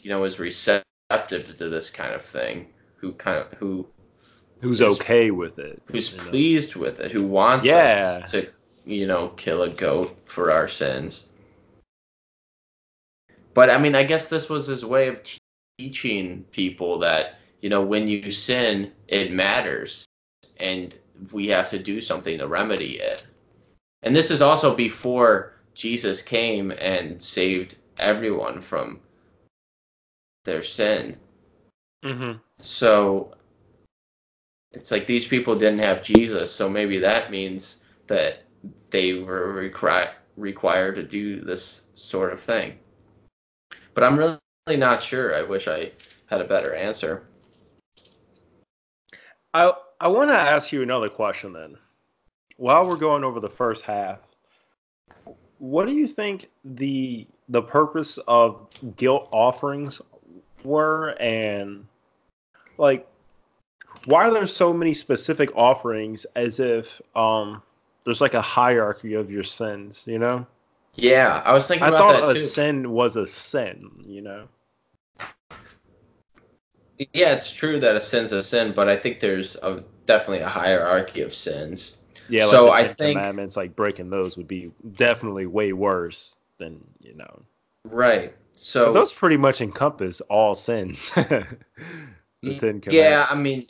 you 0.00 0.10
know, 0.10 0.24
is 0.24 0.40
receptive 0.40 0.84
to 1.56 1.68
this 1.68 1.88
kind 1.88 2.12
of 2.12 2.22
thing, 2.22 2.66
who 2.96 3.12
kind 3.12 3.38
of 3.38 3.52
who 3.58 3.86
who's 4.60 4.80
is, 4.80 5.00
okay 5.00 5.30
with 5.30 5.58
it, 5.58 5.80
who's 5.86 6.10
pleased 6.10 6.76
know? 6.76 6.82
with 6.82 7.00
it, 7.00 7.12
who 7.12 7.24
wants 7.24 7.66
yeah. 7.66 8.20
us 8.22 8.30
to, 8.32 8.48
you 8.84 9.06
know, 9.06 9.28
kill 9.30 9.62
a 9.62 9.70
goat 9.70 10.16
for 10.24 10.50
our 10.50 10.68
sins. 10.68 11.28
But 13.54 13.70
I 13.70 13.78
mean, 13.78 13.94
I 13.94 14.04
guess 14.04 14.28
this 14.28 14.48
was 14.48 14.66
his 14.66 14.84
way 14.84 15.08
of 15.08 15.20
teaching 15.78 16.44
people 16.52 16.98
that 17.00 17.38
you 17.60 17.70
know 17.70 17.82
when 17.82 18.06
you 18.06 18.30
sin, 18.30 18.92
it 19.08 19.32
matters, 19.32 20.04
and 20.58 20.96
we 21.32 21.48
have 21.48 21.70
to 21.70 21.78
do 21.78 22.00
something 22.00 22.38
to 22.38 22.46
remedy 22.46 23.00
it. 23.00 23.26
And 24.02 24.14
this 24.14 24.30
is 24.30 24.42
also 24.42 24.74
before 24.74 25.54
Jesus 25.74 26.22
came 26.22 26.70
and 26.72 27.20
saved 27.20 27.76
everyone 27.98 28.60
from 28.60 29.00
their 30.44 30.62
sin. 30.62 31.16
Mm-hmm. 32.04 32.38
So 32.60 33.32
it's 34.72 34.90
like 34.90 35.06
these 35.06 35.26
people 35.26 35.58
didn't 35.58 35.78
have 35.80 36.02
Jesus, 36.02 36.52
so 36.52 36.68
maybe 36.68 36.98
that 36.98 37.30
means 37.30 37.82
that 38.06 38.44
they 38.90 39.14
were 39.14 39.52
requi- 39.52 40.10
required 40.36 40.96
to 40.96 41.02
do 41.02 41.40
this 41.40 41.86
sort 41.94 42.32
of 42.32 42.40
thing. 42.40 42.78
But 43.94 44.04
I'm 44.04 44.18
really 44.18 44.76
not 44.76 45.02
sure. 45.02 45.34
I 45.34 45.42
wish 45.42 45.68
I 45.68 45.92
had 46.26 46.40
a 46.40 46.44
better 46.44 46.74
answer. 46.74 47.26
I 49.54 49.72
I 50.00 50.08
want 50.08 50.30
to 50.30 50.36
ask 50.36 50.70
you 50.72 50.82
another 50.82 51.08
question 51.08 51.52
then. 51.52 51.76
While 52.56 52.86
we're 52.88 52.96
going 52.96 53.24
over 53.24 53.40
the 53.40 53.50
first 53.50 53.82
half, 53.82 54.18
what 55.58 55.86
do 55.86 55.94
you 55.94 56.06
think 56.06 56.50
the 56.64 57.26
the 57.48 57.62
purpose 57.62 58.18
of 58.28 58.68
guilt 58.96 59.28
offerings 59.32 60.00
were 60.64 61.10
and 61.20 61.86
like 62.76 63.08
why 64.08 64.26
are 64.26 64.30
there 64.32 64.46
so 64.46 64.72
many 64.72 64.94
specific 64.94 65.54
offerings 65.54 66.24
as 66.34 66.60
if 66.60 67.00
um 67.14 67.62
there's 68.04 68.22
like 68.22 68.32
a 68.32 68.40
hierarchy 68.40 69.12
of 69.12 69.30
your 69.30 69.42
sins, 69.42 70.02
you 70.06 70.18
know? 70.18 70.46
Yeah, 70.94 71.42
I 71.44 71.52
was 71.52 71.68
thinking 71.68 71.86
I 71.86 71.90
thought 71.90 72.30
a 72.30 72.34
too. 72.34 72.40
sin 72.40 72.90
was 72.90 73.16
a 73.16 73.26
sin, 73.26 73.90
you 74.06 74.22
know. 74.22 74.48
Yeah, 77.12 77.32
it's 77.32 77.52
true 77.52 77.78
that 77.80 77.96
a 77.96 78.00
sin's 78.00 78.32
a 78.32 78.40
sin, 78.40 78.72
but 78.74 78.88
I 78.88 78.96
think 78.96 79.20
there's 79.20 79.56
a, 79.56 79.84
definitely 80.06 80.40
a 80.40 80.48
hierarchy 80.48 81.20
of 81.20 81.34
sins. 81.34 81.98
Yeah, 82.30 82.46
like 82.46 82.50
so 82.50 82.70
I 82.70 82.88
think 82.88 83.18
commandments, 83.18 83.56
like 83.58 83.76
breaking 83.76 84.08
those, 84.08 84.38
would 84.38 84.48
be 84.48 84.72
definitely 84.94 85.46
way 85.46 85.74
worse 85.74 86.36
than 86.56 86.82
you 87.00 87.14
know. 87.14 87.42
Right. 87.84 88.34
So 88.54 88.86
but 88.86 88.94
those 88.94 89.12
pretty 89.12 89.36
much 89.36 89.60
encompass 89.60 90.20
all 90.22 90.54
sins. 90.54 91.12
yeah, 92.42 93.26
I 93.30 93.34
mean, 93.34 93.66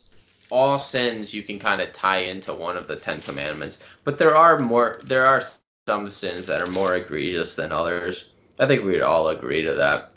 all 0.50 0.78
sins 0.78 1.34
you 1.34 1.42
can 1.42 1.58
kind 1.58 1.80
of 1.80 1.92
tie 1.92 2.18
into 2.18 2.54
one 2.54 2.76
of 2.76 2.88
the 2.88 2.96
Ten 2.96 3.20
Commandments, 3.20 3.78
but 4.04 4.18
there 4.18 4.36
are 4.36 4.58
more. 4.58 5.00
There 5.04 5.26
are 5.26 5.42
some 5.86 6.10
sins 6.10 6.46
that 6.46 6.62
are 6.62 6.70
more 6.70 6.96
egregious 6.96 7.54
than 7.54 7.72
others. 7.72 8.30
I 8.58 8.66
think 8.66 8.84
we'd 8.84 9.02
all 9.02 9.28
agree 9.28 9.62
to 9.62 9.74
that. 9.74 10.12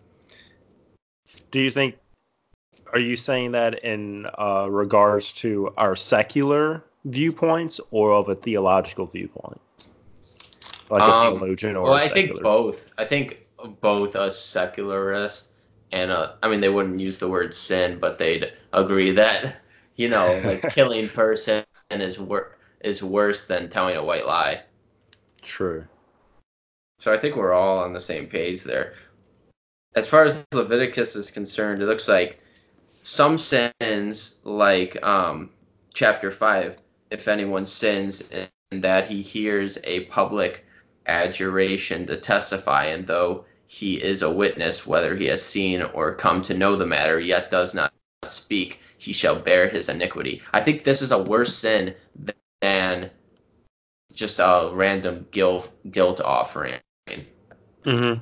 Do 1.51 1.59
you 1.59 1.71
think? 1.71 1.97
Are 2.93 2.99
you 2.99 3.15
saying 3.15 3.51
that 3.53 3.83
in 3.83 4.27
uh, 4.37 4.67
regards 4.69 5.31
to 5.33 5.73
our 5.77 5.95
secular 5.95 6.83
viewpoints 7.05 7.79
or 7.91 8.13
of 8.13 8.27
a 8.29 8.35
theological 8.35 9.05
viewpoint? 9.05 9.61
Like 10.89 11.01
a 11.01 11.05
um, 11.05 11.39
theologian 11.39 11.75
or 11.77 11.83
well, 11.83 11.93
I 11.93 12.07
think 12.07 12.41
both. 12.41 12.89
I 12.97 13.05
think 13.05 13.45
both 13.79 14.15
a 14.15 14.31
secularist 14.31 15.51
and 15.91 16.11
a, 16.11 16.37
I 16.41 16.47
mean, 16.47 16.61
they 16.61 16.69
wouldn't 16.69 16.99
use 16.99 17.19
the 17.19 17.27
word 17.27 17.53
sin, 17.53 17.97
but 17.99 18.17
they'd 18.17 18.51
agree 18.73 19.11
that 19.11 19.60
you 20.01 20.09
know, 20.09 20.41
like 20.43 20.67
killing 20.73 21.07
person 21.09 21.63
is 21.91 22.19
wor- 22.19 22.57
is 22.81 23.03
worse 23.03 23.45
than 23.45 23.69
telling 23.69 23.95
a 23.95 24.03
white 24.03 24.25
lie. 24.25 24.63
True. 25.43 25.85
So 26.97 27.13
I 27.13 27.17
think 27.17 27.35
we're 27.35 27.53
all 27.53 27.79
on 27.79 27.93
the 27.93 27.99
same 27.99 28.25
page 28.25 28.63
there. 28.63 28.95
As 29.95 30.07
far 30.07 30.23
as 30.23 30.45
Leviticus 30.53 31.15
is 31.15 31.29
concerned, 31.29 31.81
it 31.81 31.85
looks 31.85 32.07
like 32.07 32.39
some 33.03 33.37
sins, 33.37 34.39
like 34.43 35.01
um, 35.03 35.49
chapter 35.93 36.31
5, 36.31 36.77
if 37.11 37.27
anyone 37.27 37.65
sins 37.65 38.29
in 38.31 38.81
that 38.81 39.05
he 39.05 39.21
hears 39.21 39.77
a 39.83 40.05
public 40.05 40.65
adjuration 41.07 42.05
to 42.07 42.15
testify, 42.17 42.85
and 42.85 43.05
though 43.05 43.43
he 43.65 44.01
is 44.01 44.21
a 44.21 44.31
witness, 44.31 44.87
whether 44.87 45.15
he 45.15 45.25
has 45.25 45.43
seen 45.43 45.81
or 45.81 46.15
come 46.15 46.41
to 46.43 46.53
know 46.53 46.75
the 46.75 46.85
matter, 46.85 47.19
yet 47.19 47.51
does 47.51 47.73
not 47.73 47.91
speak, 48.27 48.79
he 49.01 49.13
shall 49.13 49.35
bear 49.35 49.67
his 49.67 49.89
iniquity. 49.89 50.43
I 50.53 50.61
think 50.61 50.83
this 50.83 51.01
is 51.01 51.11
a 51.11 51.17
worse 51.17 51.55
sin 51.55 51.95
than 52.61 53.09
just 54.13 54.37
a 54.37 54.69
random 54.71 55.25
guilt 55.31 55.71
guilt 55.89 56.21
offering. 56.21 56.75
Mm-hmm. 57.83 58.19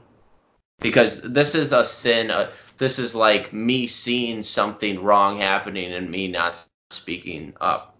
Because 0.79 1.21
this 1.21 1.53
is 1.53 1.73
a 1.73 1.83
sin. 1.83 2.31
Uh, 2.31 2.51
this 2.77 2.97
is 2.97 3.13
like 3.13 3.51
me 3.51 3.87
seeing 3.87 4.41
something 4.41 5.03
wrong 5.03 5.41
happening 5.41 5.91
and 5.91 6.09
me 6.09 6.29
not 6.29 6.65
speaking 6.91 7.53
up. 7.59 7.97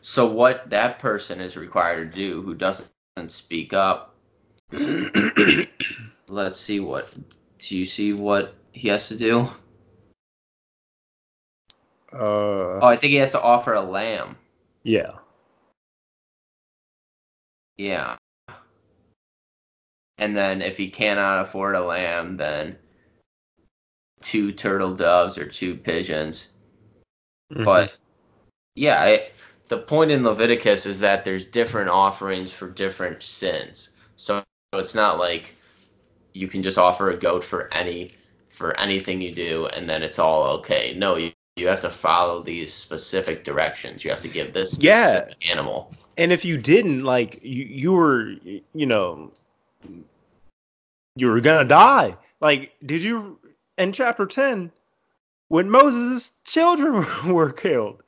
So 0.00 0.26
what 0.26 0.70
that 0.70 0.98
person 0.98 1.38
is 1.38 1.58
required 1.58 2.12
to 2.12 2.18
do 2.18 2.40
who 2.40 2.54
doesn't 2.54 2.88
speak 3.28 3.74
up. 3.74 4.14
let's 6.28 6.58
see 6.58 6.80
what. 6.80 7.10
Do 7.58 7.76
you 7.76 7.84
see 7.84 8.14
what 8.14 8.54
he 8.72 8.88
has 8.88 9.08
to 9.08 9.18
do? 9.18 9.50
Uh, 12.14 12.78
oh, 12.80 12.80
I 12.82 12.96
think 12.96 13.10
he 13.10 13.16
has 13.16 13.32
to 13.32 13.42
offer 13.42 13.74
a 13.74 13.80
lamb. 13.80 14.36
Yeah. 14.84 15.12
Yeah. 17.76 18.16
And 20.18 20.36
then 20.36 20.62
if 20.62 20.76
he 20.76 20.88
cannot 20.88 21.42
afford 21.42 21.74
a 21.74 21.84
lamb, 21.84 22.36
then 22.36 22.76
two 24.20 24.52
turtle 24.52 24.94
doves 24.94 25.36
or 25.36 25.46
two 25.46 25.76
pigeons. 25.76 26.50
Mm-hmm. 27.52 27.64
But 27.64 27.94
yeah, 28.76 29.02
I, 29.02 29.28
the 29.68 29.78
point 29.78 30.12
in 30.12 30.22
Leviticus 30.22 30.86
is 30.86 31.00
that 31.00 31.24
there's 31.24 31.46
different 31.46 31.90
offerings 31.90 32.50
for 32.50 32.70
different 32.70 33.22
sins. 33.22 33.90
So, 34.16 34.42
so 34.72 34.80
it's 34.80 34.94
not 34.94 35.18
like 35.18 35.54
you 36.32 36.48
can 36.48 36.62
just 36.62 36.78
offer 36.78 37.10
a 37.10 37.16
goat 37.16 37.42
for 37.42 37.72
any 37.72 38.14
for 38.48 38.78
anything 38.78 39.20
you 39.20 39.34
do 39.34 39.66
and 39.66 39.90
then 39.90 40.02
it's 40.02 40.20
all 40.20 40.44
okay. 40.44 40.94
No, 40.96 41.16
you, 41.16 41.32
you 41.56 41.68
have 41.68 41.80
to 41.80 41.90
follow 41.90 42.42
these 42.42 42.72
specific 42.72 43.44
directions. 43.44 44.04
You 44.04 44.10
have 44.10 44.20
to 44.20 44.28
give 44.28 44.52
this 44.52 44.72
specific 44.72 45.36
yeah. 45.40 45.52
animal. 45.52 45.92
And 46.18 46.32
if 46.32 46.44
you 46.44 46.58
didn't, 46.58 47.04
like 47.04 47.40
you, 47.42 47.64
you 47.64 47.92
were, 47.92 48.34
you 48.74 48.86
know, 48.86 49.30
you 51.16 51.28
were 51.28 51.40
gonna 51.40 51.64
die. 51.64 52.16
Like, 52.40 52.72
did 52.84 53.02
you 53.02 53.38
in 53.78 53.92
chapter 53.92 54.26
ten 54.26 54.70
when 55.48 55.70
Moses' 55.70 56.32
children 56.44 57.04
were 57.32 57.52
killed, 57.52 58.02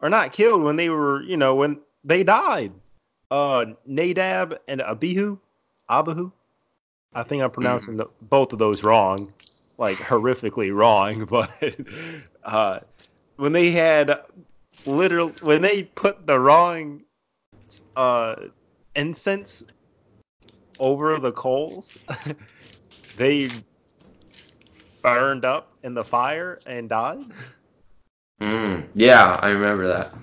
or 0.00 0.08
not 0.08 0.32
killed 0.32 0.62
when 0.62 0.76
they 0.76 0.90
were, 0.90 1.22
you 1.22 1.36
know, 1.36 1.54
when 1.54 1.78
they 2.04 2.22
died? 2.22 2.72
Uh, 3.30 3.64
Nadab 3.86 4.58
and 4.68 4.80
Abihu, 4.80 5.38
Abihu. 5.88 6.30
I 7.14 7.24
think 7.24 7.42
I'm 7.42 7.50
pronouncing 7.50 7.96
the, 7.96 8.06
both 8.22 8.52
of 8.52 8.60
those 8.60 8.84
wrong, 8.84 9.32
like 9.80 9.98
horrifically 9.98 10.72
wrong. 10.72 11.26
But 11.30 11.50
uh, 12.44 12.80
when 13.36 13.52
they 13.52 13.70
had 13.70 14.20
literally 14.84 15.32
when 15.40 15.62
they 15.62 15.84
put 15.84 16.26
the 16.26 16.38
wrong 16.38 17.02
uh, 17.96 18.36
incense 18.94 19.64
over 20.78 21.18
the 21.18 21.32
coals, 21.32 21.98
they 23.16 23.50
burned 25.02 25.44
up 25.44 25.72
in 25.82 25.94
the 25.94 26.04
fire 26.04 26.60
and 26.66 26.88
died. 26.88 27.24
Mm, 28.40 28.86
yeah, 28.94 29.38
I 29.42 29.50
remember 29.50 29.86
that. 29.88 30.14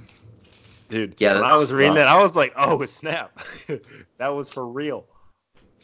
Dude, 0.89 1.15
yeah, 1.19 1.35
when 1.35 1.43
I 1.43 1.57
was 1.57 1.73
reading 1.73 1.89
rough. 1.89 1.95
that, 1.95 2.07
I 2.07 2.21
was 2.21 2.35
like, 2.35 2.53
"Oh 2.55 2.83
snap, 2.85 3.39
that 4.17 4.29
was 4.29 4.49
for 4.49 4.65
real." 4.65 5.05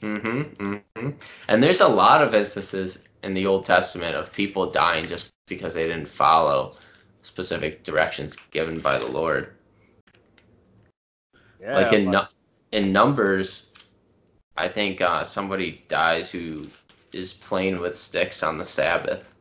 Mm-hmm, 0.03 0.63
mm-hmm. 0.63 1.09
And 1.47 1.63
there's 1.63 1.79
a 1.79 1.87
lot 1.87 2.21
of 2.21 2.35
instances 2.35 3.05
in 3.23 3.33
the 3.33 3.47
Old 3.47 3.65
Testament 3.65 4.15
of 4.15 4.33
people 4.33 4.69
dying 4.69 5.07
just 5.07 5.31
because 5.47 5.73
they 5.73 5.83
didn't 5.83 6.09
follow 6.09 6.75
specific 7.21 7.83
directions 7.83 8.35
given 8.51 8.79
by 8.79 8.97
the 8.97 9.07
Lord. 9.07 9.53
Yeah, 11.61 11.75
like 11.75 11.93
in 11.93 12.11
but... 12.11 12.33
in 12.73 12.91
Numbers, 12.91 13.67
I 14.57 14.67
think 14.67 14.99
uh, 14.99 15.23
somebody 15.23 15.85
dies 15.87 16.29
who 16.29 16.67
is 17.13 17.31
playing 17.31 17.79
with 17.79 17.97
sticks 17.97 18.43
on 18.43 18.57
the 18.57 18.65
Sabbath. 18.65 19.33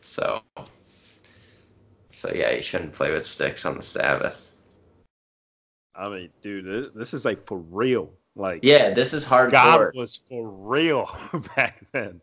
So, 0.00 0.40
so 2.10 2.32
yeah, 2.34 2.52
you 2.52 2.62
shouldn't 2.62 2.94
play 2.94 3.12
with 3.12 3.26
sticks 3.26 3.66
on 3.66 3.76
the 3.76 3.82
Sabbath. 3.82 4.40
I 5.94 6.08
mean, 6.08 6.30
dude, 6.40 6.64
this, 6.64 6.92
this 6.92 7.12
is 7.12 7.26
like 7.26 7.44
for 7.46 7.58
real. 7.58 8.08
Like, 8.38 8.60
yeah, 8.62 8.94
this 8.94 9.12
is 9.12 9.24
hard. 9.24 9.50
God 9.50 9.90
was 9.96 10.14
for 10.14 10.48
real 10.48 11.10
back 11.56 11.80
then. 11.90 12.20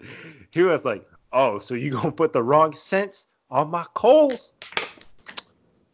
He 0.51 0.63
was 0.63 0.85
like, 0.85 1.05
"Oh, 1.33 1.59
so 1.59 1.75
you 1.75 1.91
gonna 1.91 2.11
put 2.11 2.31
the 2.31 2.41
wrong 2.41 2.73
scents 2.73 3.27
on 3.51 3.69
my 3.69 3.85
coals?" 3.95 4.53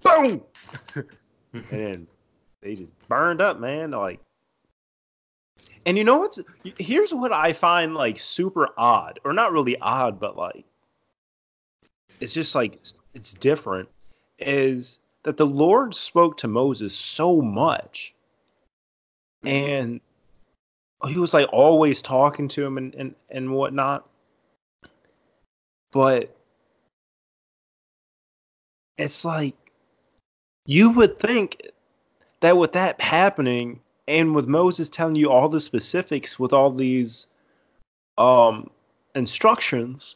Boom, 0.03 0.43
and 1.71 2.05
they 2.62 2.75
just 2.75 2.91
burned 3.07 3.41
up, 3.41 3.60
man. 3.60 3.91
Like, 3.91 4.19
and 5.88 5.97
you 5.97 6.03
know 6.03 6.19
what's? 6.19 6.39
Here's 6.77 7.13
what 7.13 7.34
I 7.34 7.51
find 7.51 7.95
like 7.95 8.19
super 8.19 8.69
odd, 8.77 9.19
or 9.23 9.34
not 9.34 9.51
really 9.51 9.75
odd, 9.79 10.19
but 10.19 10.38
like, 10.38 10.65
it's 12.19 12.34
just 12.34 12.53
like 12.53 12.79
it's 13.15 13.34
different. 13.34 13.89
Is 14.38 14.99
that 15.23 15.38
the 15.38 15.47
Lord 15.47 15.95
spoke 15.95 16.38
to 16.38 16.47
Moses 16.47 16.95
so 16.95 17.41
much, 17.41 18.13
mm-hmm. 19.43 19.47
and 19.47 20.01
he 21.08 21.18
was 21.18 21.34
like 21.34 21.48
always 21.52 22.02
talking 22.02 22.48
to 22.50 22.66
him 22.66 22.78
and 22.78 22.94
and, 22.96 23.16
and 23.30 23.52
whatnot. 23.52 24.08
But 25.92 26.36
it's 28.98 29.26
like 29.26 29.56
you 30.66 30.92
would 30.92 31.18
think 31.18 31.62
that 32.42 32.58
with 32.58 32.72
that 32.74 33.02
happening 33.02 33.80
and 34.08 34.36
with 34.36 34.48
Moses 34.48 34.90
telling 34.90 35.16
you 35.16 35.30
all 35.30 35.50
the 35.50 35.60
specifics 35.60 36.40
with 36.40 36.54
all 36.54 36.72
these 36.72 37.28
um 38.18 38.70
instructions 39.16 40.16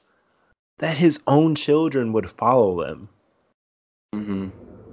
that 0.79 0.97
his 0.97 1.19
own 1.27 1.55
children 1.55 2.13
would 2.13 2.29
follow 2.29 2.83
them. 2.83 3.09
Mm-hmm. 4.13 4.49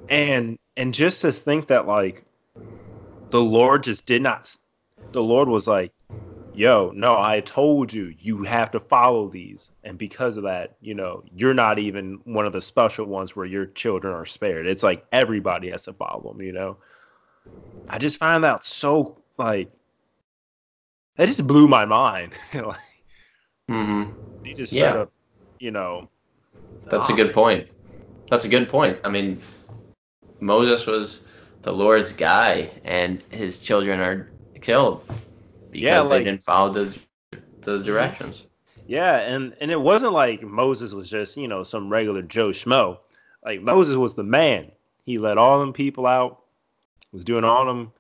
And 0.09 0.59
and 0.77 0.95
just 0.95 1.23
to 1.23 1.33
think 1.33 1.67
that 1.69 1.87
like 1.87 2.25
the 3.31 3.43
Lord 3.43 3.83
just 3.83 4.07
did 4.07 4.23
not 4.23 4.57
the 5.13 5.23
Lord 5.23 5.49
was 5.49 5.67
like, 5.67 5.93
yo, 6.55 6.93
no, 6.95 7.19
I 7.19 7.41
told 7.41 7.93
you, 7.93 8.15
you 8.19 8.43
have 8.45 8.71
to 8.73 8.81
follow 8.81 9.29
these. 9.29 9.71
And 9.85 9.99
because 9.99 10.37
of 10.37 10.43
that, 10.45 10.77
you 10.81 10.95
know, 10.95 11.25
you're 11.35 11.55
not 11.55 11.79
even 11.79 12.21
one 12.25 12.47
of 12.47 12.53
the 12.53 12.61
special 12.61 13.07
ones 13.07 13.35
where 13.35 13.47
your 13.47 13.67
children 13.67 14.15
are 14.15 14.27
spared. 14.27 14.67
It's 14.67 14.83
like 14.83 15.05
everybody 15.13 15.71
has 15.71 15.83
to 15.83 15.93
follow 15.93 16.33
them, 16.33 16.43
you 16.43 16.53
know? 16.53 16.77
I 17.89 17.99
just 17.99 18.19
find 18.19 18.45
that 18.45 18.65
so, 18.65 19.19
like, 19.39 19.71
that 21.17 21.27
just 21.27 21.47
blew 21.47 21.69
my 21.69 21.85
mind. 21.85 22.33
like, 22.55 22.77
mm-hmm. 23.71 24.11
He 24.45 24.55
just 24.55 24.73
yeah. 24.73 24.95
Up, 24.95 25.13
you 25.59 25.71
know. 25.71 26.09
That's 26.85 27.11
a 27.11 27.15
good 27.15 27.33
point. 27.33 27.69
That's 28.29 28.45
a 28.45 28.49
good 28.49 28.69
point. 28.69 28.99
I 29.05 29.09
mean, 29.09 29.41
Moses 30.41 30.87
was 30.87 31.27
the 31.63 31.73
Lord's 31.73 32.13
guy, 32.13 32.71
and 32.85 33.23
his 33.31 33.59
children 33.59 34.01
are 34.01 34.32
killed 34.63 35.05
because 35.71 35.81
yeah, 35.81 36.01
like, 36.01 36.11
they 36.11 36.25
didn't 36.25 36.43
follow 36.43 36.71
those 36.71 36.99
those 37.61 37.85
directions. 37.85 38.47
Yeah, 38.87 39.19
and 39.19 39.55
and 39.61 39.71
it 39.71 39.81
wasn't 39.81 40.13
like 40.13 40.43
Moses 40.43 40.93
was 40.93 41.09
just 41.09 41.37
you 41.37 41.49
know 41.49 41.63
some 41.63 41.91
regular 41.91 42.23
Joe 42.23 42.49
schmo. 42.49 42.99
Like 43.45 43.61
Moses 43.61 43.97
was 43.97 44.15
the 44.15 44.23
man. 44.23 44.71
He 45.05 45.19
let 45.19 45.39
all 45.39 45.59
them 45.61 45.73
people 45.73 46.07
out. 46.07 46.41
Was 47.13 47.25
doing 47.25 47.45
all 47.45 47.67
them 47.67 47.93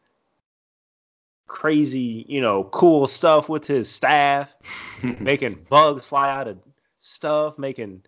crazy, 1.52 2.24
you 2.28 2.40
know, 2.40 2.64
cool 2.64 3.06
stuff 3.06 3.50
with 3.50 3.66
his 3.66 3.88
staff, 3.88 4.48
making 5.20 5.66
bugs 5.68 6.04
fly 6.04 6.30
out 6.30 6.48
of 6.48 6.58
stuff, 6.98 7.58
making 7.58 8.02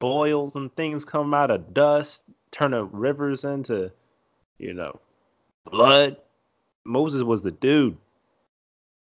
boils 0.00 0.56
and 0.56 0.74
things 0.74 1.04
come 1.04 1.32
out 1.32 1.52
of 1.52 1.72
dust, 1.72 2.24
turning 2.50 2.88
rivers 2.90 3.44
into, 3.44 3.92
you 4.58 4.74
know, 4.74 4.98
blood. 5.70 6.16
Moses 6.84 7.22
was 7.22 7.42
the 7.42 7.50
dude. 7.50 7.96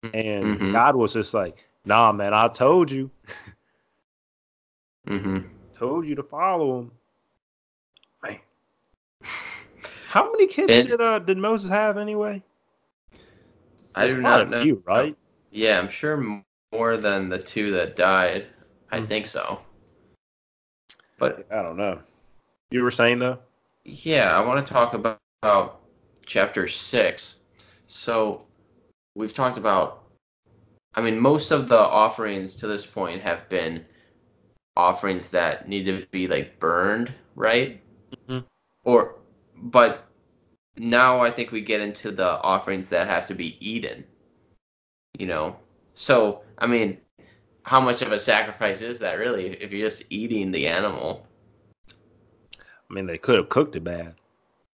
And 0.02 0.44
mm-hmm. 0.44 0.72
God 0.72 0.96
was 0.96 1.12
just 1.12 1.34
like, 1.34 1.64
nah, 1.84 2.12
man, 2.12 2.32
I 2.32 2.48
told 2.48 2.90
you. 2.90 3.10
mm-hmm. 5.08 5.40
Told 5.74 6.08
you 6.08 6.14
to 6.14 6.22
follow 6.22 6.80
him. 6.80 6.90
Man. 8.22 8.38
How 10.08 10.30
many 10.30 10.46
kids 10.46 10.72
and, 10.72 10.86
did 10.86 11.00
uh, 11.00 11.18
did 11.18 11.36
Moses 11.36 11.68
have 11.70 11.98
anyway? 11.98 12.42
I 13.94 14.06
do 14.06 14.20
not 14.20 14.48
know. 14.48 14.62
Few, 14.62 14.82
right? 14.86 15.16
Yeah, 15.50 15.78
I'm 15.78 15.88
sure 15.88 16.42
more 16.72 16.96
than 16.96 17.28
the 17.28 17.38
two 17.38 17.70
that 17.72 17.96
died. 17.96 18.46
I 18.90 18.98
mm-hmm. 18.98 19.06
think 19.06 19.26
so. 19.26 19.60
But 21.18 21.46
I 21.50 21.62
don't 21.62 21.76
know. 21.76 21.98
You 22.70 22.82
were 22.82 22.90
saying 22.90 23.18
though? 23.18 23.38
Yeah, 23.84 24.36
I 24.36 24.40
want 24.40 24.64
to 24.64 24.72
talk 24.72 24.94
about, 24.94 25.20
about 25.42 25.80
chapter 26.26 26.68
six. 26.68 27.36
So 27.88 28.46
we've 29.16 29.34
talked 29.34 29.58
about. 29.58 30.04
I 30.94 31.00
mean, 31.00 31.18
most 31.18 31.50
of 31.50 31.68
the 31.68 31.78
offerings 31.78 32.54
to 32.56 32.66
this 32.66 32.86
point 32.86 33.20
have 33.22 33.48
been 33.48 33.84
offerings 34.76 35.28
that 35.30 35.68
need 35.68 35.84
to 35.84 36.06
be 36.10 36.28
like 36.28 36.58
burned, 36.60 37.12
right? 37.34 37.80
Mhm. 38.28 38.44
Or, 38.84 39.16
but 39.56 40.06
now 40.76 41.20
I 41.20 41.30
think 41.30 41.50
we 41.50 41.60
get 41.60 41.80
into 41.80 42.10
the 42.10 42.40
offerings 42.42 42.88
that 42.90 43.06
have 43.06 43.26
to 43.26 43.34
be 43.34 43.56
eaten. 43.60 44.04
You 45.18 45.26
know, 45.26 45.56
so 45.94 46.42
I 46.58 46.66
mean, 46.66 46.98
how 47.62 47.80
much 47.80 48.02
of 48.02 48.12
a 48.12 48.20
sacrifice 48.20 48.80
is 48.80 48.98
that 49.00 49.18
really 49.18 49.48
if 49.62 49.72
you're 49.72 49.86
just 49.86 50.04
eating 50.10 50.50
the 50.50 50.66
animal? 50.66 51.26
I 52.90 52.94
mean, 52.94 53.06
they 53.06 53.18
could 53.18 53.36
have 53.36 53.48
cooked 53.48 53.76
it 53.76 53.84
bad. 53.84 54.14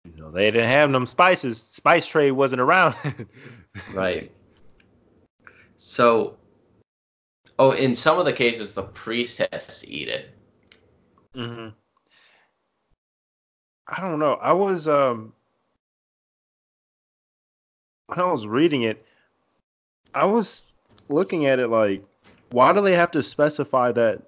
You 0.05 0.17
know, 0.17 0.31
they 0.31 0.51
didn't 0.51 0.69
have 0.69 0.93
them 0.93 1.07
spices. 1.07 1.63
Spice 1.63 2.07
trade 2.07 2.33
wasn't 2.33 2.61
around. 2.61 2.95
Right. 3.93 4.31
So, 5.77 6.37
oh, 7.59 7.73
in 7.73 7.95
some 7.95 8.19
of 8.19 8.25
the 8.25 8.33
cases, 8.33 8.75
the 8.75 8.83
priest 8.85 9.39
has 9.53 9.85
eat 9.89 10.09
it. 10.09 10.31
hmm 11.35 11.69
I 13.87 14.01
don't 14.01 14.19
know. 14.19 14.35
I 14.35 14.53
was 14.53 14.89
um 14.89 15.33
when 18.07 18.19
I 18.19 18.31
was 18.31 18.47
reading 18.47 18.83
it, 18.83 19.05
I 20.15 20.25
was 20.27 20.67
looking 21.09 21.47
at 21.47 21.59
it 21.59 21.69
like, 21.69 22.03
why 22.51 22.73
do 22.73 22.81
they 22.81 22.95
have 22.95 23.11
to 23.13 23.23
specify 23.23 23.93
that 23.93 24.23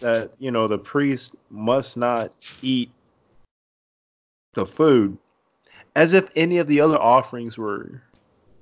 that 0.00 0.32
you 0.38 0.50
know 0.50 0.68
the 0.68 0.78
priest 0.78 1.36
must 1.50 1.96
not 1.96 2.30
eat 2.62 2.92
the 4.58 4.66
food, 4.66 5.16
as 5.94 6.12
if 6.12 6.28
any 6.34 6.58
of 6.58 6.66
the 6.66 6.80
other 6.80 6.98
offerings 6.98 7.56
were 7.56 8.02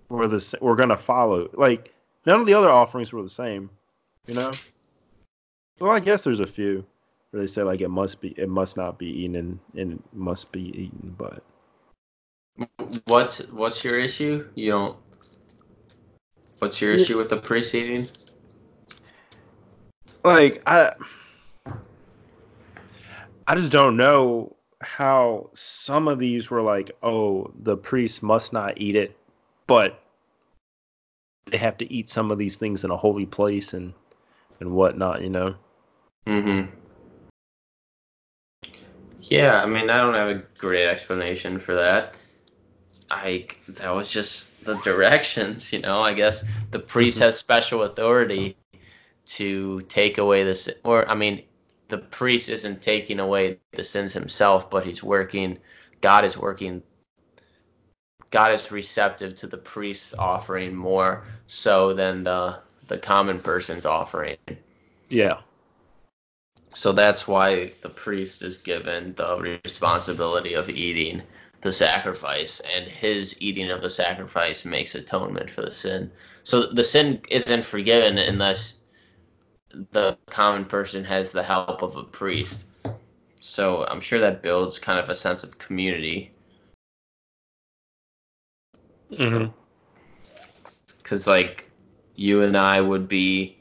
were 0.08 0.28
the 0.28 0.58
were 0.60 0.76
gonna 0.76 0.96
follow. 0.96 1.48
Like 1.54 1.94
none 2.26 2.40
of 2.40 2.46
the 2.46 2.54
other 2.54 2.70
offerings 2.70 3.12
were 3.12 3.22
the 3.22 3.28
same, 3.28 3.70
you 4.26 4.34
know. 4.34 4.52
Well, 5.80 5.90
I 5.90 6.00
guess 6.00 6.24
there's 6.24 6.40
a 6.40 6.46
few 6.46 6.84
where 7.30 7.42
they 7.42 7.46
say 7.46 7.62
like 7.62 7.80
it 7.80 7.88
must 7.88 8.20
be, 8.20 8.34
it 8.36 8.48
must 8.48 8.76
not 8.76 8.98
be 8.98 9.06
eaten, 9.06 9.36
and, 9.36 9.58
and 9.76 9.92
it 9.92 10.00
must 10.12 10.52
be 10.52 10.68
eaten. 10.78 11.14
But 11.18 11.42
What's 13.06 13.46
what's 13.48 13.82
your 13.84 13.98
issue? 13.98 14.48
You 14.54 14.70
don't. 14.70 14.96
What's 16.58 16.80
your 16.80 16.92
issue 16.92 17.18
with 17.18 17.28
the 17.28 17.36
priest 17.36 17.74
eating? 17.74 18.08
like 20.24 20.62
I, 20.66 20.92
I 23.46 23.54
just 23.54 23.70
don't 23.70 23.96
know 23.96 24.55
how 24.80 25.50
some 25.54 26.08
of 26.08 26.18
these 26.18 26.50
were 26.50 26.62
like, 26.62 26.90
oh, 27.02 27.50
the 27.62 27.76
priest 27.76 28.22
must 28.22 28.52
not 28.52 28.78
eat 28.78 28.96
it, 28.96 29.16
but 29.66 30.02
they 31.46 31.56
have 31.56 31.78
to 31.78 31.92
eat 31.92 32.08
some 32.08 32.30
of 32.30 32.38
these 32.38 32.56
things 32.56 32.84
in 32.84 32.90
a 32.90 32.96
holy 32.96 33.26
place 33.26 33.72
and 33.72 33.92
and 34.60 34.70
whatnot, 34.72 35.22
you 35.22 35.30
know. 35.30 35.54
Mm-hmm. 36.26 36.70
Yeah, 39.20 39.62
I 39.62 39.66
mean, 39.66 39.90
I 39.90 40.00
don't 40.00 40.14
have 40.14 40.28
a 40.28 40.42
great 40.58 40.86
explanation 40.86 41.58
for 41.58 41.74
that. 41.74 42.16
I 43.10 43.46
that 43.68 43.94
was 43.94 44.10
just 44.10 44.64
the 44.64 44.74
directions, 44.78 45.72
you 45.72 45.80
know. 45.80 46.00
I 46.00 46.12
guess 46.12 46.44
the 46.70 46.78
priest 46.78 47.18
has 47.20 47.38
special 47.38 47.82
authority 47.82 48.56
to 49.26 49.80
take 49.82 50.18
away 50.18 50.44
the 50.44 50.54
sin, 50.54 50.74
or 50.84 51.08
I 51.08 51.14
mean, 51.14 51.42
the 51.88 51.98
priest 51.98 52.48
isn't 52.48 52.82
taking 52.82 53.20
away 53.20 53.58
the 53.72 53.84
sins 53.84 54.12
himself, 54.12 54.68
but 54.70 54.84
he's 54.84 55.02
working. 55.02 55.58
God 56.00 56.24
is 56.24 56.36
working. 56.36 56.82
God 58.30 58.52
is 58.52 58.70
receptive 58.72 59.34
to 59.36 59.46
the 59.46 59.56
priest's 59.56 60.14
offering 60.14 60.74
more 60.74 61.24
so 61.46 61.92
than 61.92 62.24
the 62.24 62.58
the 62.88 62.98
common 62.98 63.40
person's 63.40 63.86
offering. 63.86 64.36
Yeah. 65.08 65.40
So 66.74 66.92
that's 66.92 67.26
why 67.26 67.72
the 67.80 67.88
priest 67.88 68.42
is 68.42 68.58
given 68.58 69.14
the 69.16 69.58
responsibility 69.64 70.54
of 70.54 70.68
eating 70.68 71.22
the 71.62 71.72
sacrifice, 71.72 72.60
and 72.74 72.86
his 72.86 73.40
eating 73.40 73.70
of 73.70 73.80
the 73.80 73.90
sacrifice 73.90 74.64
makes 74.64 74.94
atonement 74.94 75.50
for 75.50 75.62
the 75.62 75.70
sin. 75.70 76.10
So 76.44 76.66
the 76.66 76.84
sin 76.84 77.20
isn't 77.30 77.64
forgiven 77.64 78.18
unless 78.18 78.80
the 79.70 80.16
common 80.30 80.64
person 80.64 81.04
has 81.04 81.32
the 81.32 81.42
help 81.42 81.82
of 81.82 81.96
a 81.96 82.02
priest. 82.02 82.66
So 83.36 83.84
I'm 83.86 84.00
sure 84.00 84.18
that 84.18 84.42
builds 84.42 84.78
kind 84.78 84.98
of 84.98 85.08
a 85.08 85.14
sense 85.14 85.44
of 85.44 85.58
community. 85.58 86.32
Because, 89.10 89.30
mm-hmm. 89.30 91.30
like, 91.30 91.70
you 92.14 92.42
and 92.42 92.56
I 92.56 92.80
would 92.80 93.08
be, 93.08 93.58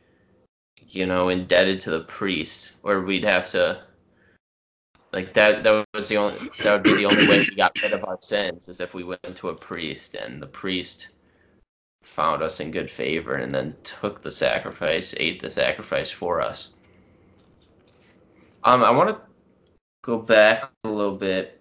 you 0.88 1.06
know, 1.06 1.30
indebted 1.30 1.80
to 1.82 1.92
the 1.92 2.02
priest, 2.02 2.74
or 2.84 3.02
we'd 3.02 3.24
have 3.24 3.52
to 3.52 3.84
like 5.16 5.34
that 5.34 5.64
that 5.64 5.86
was 5.94 6.10
the 6.10 6.18
only 6.18 6.50
that 6.62 6.74
would 6.74 6.84
be 6.84 6.94
the 6.94 7.06
only 7.06 7.28
way 7.28 7.40
we 7.40 7.56
got 7.56 7.72
rid 7.82 7.94
of 7.94 8.04
our 8.04 8.18
sins 8.22 8.68
is 8.68 8.82
if 8.82 8.94
we 8.94 9.04
went 9.04 9.36
to 9.36 9.48
a 9.48 9.56
priest 9.56 10.16
and 10.16 10.42
the 10.42 10.48
priest 10.48 11.08
found 12.06 12.44
us 12.44 12.60
in 12.60 12.72
good 12.72 12.90
favor 12.90 13.36
and 13.36 13.52
then 13.52 13.76
took 13.84 14.22
the 14.22 14.32
sacrifice 14.32 15.14
ate 15.18 15.42
the 15.42 15.50
sacrifice 15.50 16.12
for 16.12 16.42
us. 16.42 16.70
Um 18.64 18.84
i 18.84 18.92
want 18.92 19.10
to 19.10 19.20
go 20.04 20.18
back 20.18 20.72
a 20.84 20.90
little 20.90 21.16
bit 21.16 21.60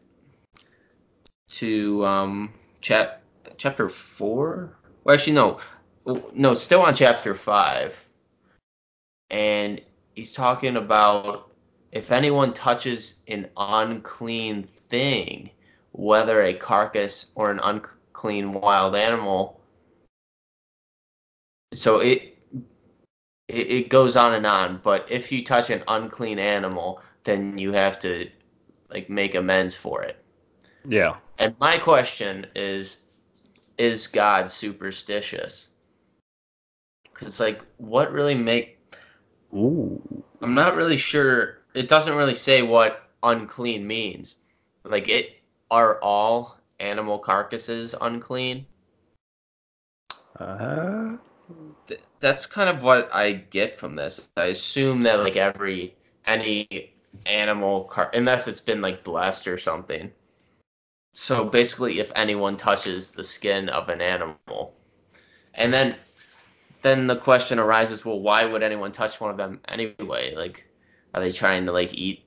to 1.51 2.05
um 2.05 2.53
chap 2.81 3.23
chapter 3.57 3.89
four? 3.89 4.77
Well 5.05 5.15
actually 5.15 5.35
no. 5.35 5.59
No 6.35 6.55
still 6.55 6.83
on 6.83 6.95
chapter 6.95 7.35
five. 7.35 8.05
And 9.31 9.81
he's 10.15 10.33
talking 10.33 10.77
about 10.77 11.51
if 11.93 12.11
anyone 12.11 12.53
touches 12.53 13.21
an 13.29 13.49
unclean 13.57 14.65
thing, 14.65 15.51
whether 15.93 16.43
a 16.43 16.53
carcass 16.55 17.27
or 17.37 17.51
an 17.51 17.61
unclean 17.63 18.53
wild 18.53 18.97
animal. 18.97 19.61
So 21.75 22.01
it, 22.01 22.39
it 23.49 23.71
it 23.71 23.89
goes 23.89 24.17
on 24.17 24.35
and 24.35 24.47
on, 24.47 24.81
but 24.83 25.07
if 25.11 25.31
you 25.31 25.45
touch 25.45 25.71
an 25.71 25.83
unclean 25.89 26.39
animal, 26.39 27.03
then 27.25 27.59
you 27.59 27.73
have 27.73 27.99
to 28.01 28.31
like 28.91 29.11
make 29.11 29.35
amends 29.35 29.77
for 29.77 30.03
it. 30.03 30.23
Yeah. 30.87 31.17
And 31.39 31.55
my 31.61 31.79
question 31.79 32.47
is 32.55 33.01
is 33.77 34.07
God 34.07 34.51
superstitious? 34.51 35.71
Cuz 37.13 37.41
like 37.41 37.63
what 37.79 38.13
really 38.13 38.35
make 38.35 38.79
Ooh. 39.55 40.01
I'm 40.41 40.55
not 40.55 40.77
really 40.77 40.97
sure. 40.97 41.59
It 41.75 41.89
doesn't 41.89 42.15
really 42.15 42.35
say 42.35 42.63
what 42.63 43.09
unclean 43.23 43.87
means. 43.87 44.37
Like 44.85 45.09
it 45.09 45.39
are 45.71 45.99
all 46.01 46.59
animal 46.81 47.19
carcasses 47.19 47.95
unclean? 48.01 48.67
Uh, 50.39 51.17
Th- 51.87 52.01
that's 52.21 52.47
kind 52.47 52.69
of 52.69 52.83
what 52.83 53.13
I 53.13 53.33
get 53.33 53.77
from 53.77 53.97
this. 53.97 54.29
I 54.37 54.47
assume 54.47 55.03
that 55.03 55.21
like 55.21 55.37
every 55.37 55.95
any 56.27 56.95
animal 57.27 57.85
car 57.85 58.11
unless 58.15 58.49
it's 58.49 58.61
been 58.61 58.81
like 58.81 59.05
blessed 59.05 59.47
or 59.47 59.59
something. 59.59 60.11
So 61.13 61.45
basically 61.45 62.01
if 62.01 62.11
anyone 62.15 62.57
touches 62.57 63.11
the 63.11 63.23
skin 63.23 63.69
of 63.69 63.89
an 63.89 64.01
animal. 64.01 64.75
And 65.55 65.73
then 65.73 65.95
then 66.83 67.07
the 67.07 67.17
question 67.17 67.59
arises, 67.59 68.05
well, 68.05 68.21
why 68.21 68.45
would 68.45 68.63
anyone 68.63 68.93
touch 68.93 69.21
one 69.21 69.31
of 69.31 69.37
them 69.37 69.61
anyway? 69.69 70.35
Like 70.35 70.65
are 71.15 71.21
they 71.21 71.33
trying 71.33 71.67
to 71.67 71.73
like 71.73 71.95
eat 71.95 72.25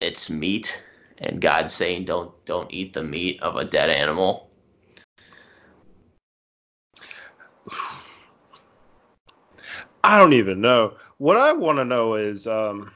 its 0.00 0.28
meat? 0.28 0.82
And 1.18 1.40
God's 1.40 1.72
saying 1.72 2.04
don't 2.04 2.32
don't 2.44 2.72
eat 2.72 2.92
the 2.92 3.02
meat 3.02 3.40
of 3.42 3.56
a 3.56 3.64
dead 3.64 3.90
animal. 3.90 4.50
I 10.04 10.18
don't 10.18 10.34
even 10.34 10.60
know. 10.60 10.96
What 11.16 11.38
I 11.38 11.54
want 11.54 11.78
to 11.78 11.84
know 11.84 12.14
is 12.16 12.46
um 12.46 12.92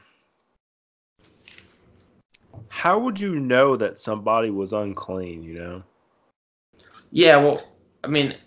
how 2.67 2.99
would 2.99 3.19
you 3.19 3.39
know 3.39 3.75
that 3.75 3.97
somebody 3.97 4.51
was 4.51 4.73
unclean, 4.73 5.43
you 5.43 5.55
know? 5.55 5.83
Yeah, 7.11 7.37
well, 7.37 7.63
I 8.03 8.07
mean, 8.07 8.37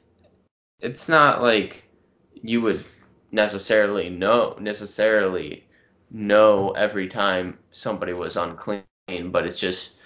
it's 0.79 1.09
not 1.09 1.42
like 1.42 1.88
you 2.35 2.61
would 2.61 2.85
necessarily 3.33 4.09
know 4.09 4.57
necessarily 4.61 5.66
know 6.12 6.70
every 6.72 7.09
time 7.09 7.59
somebody 7.72 8.12
was 8.12 8.37
unclean, 8.37 8.85
but 9.09 9.44
it's 9.44 9.59
just 9.59 9.96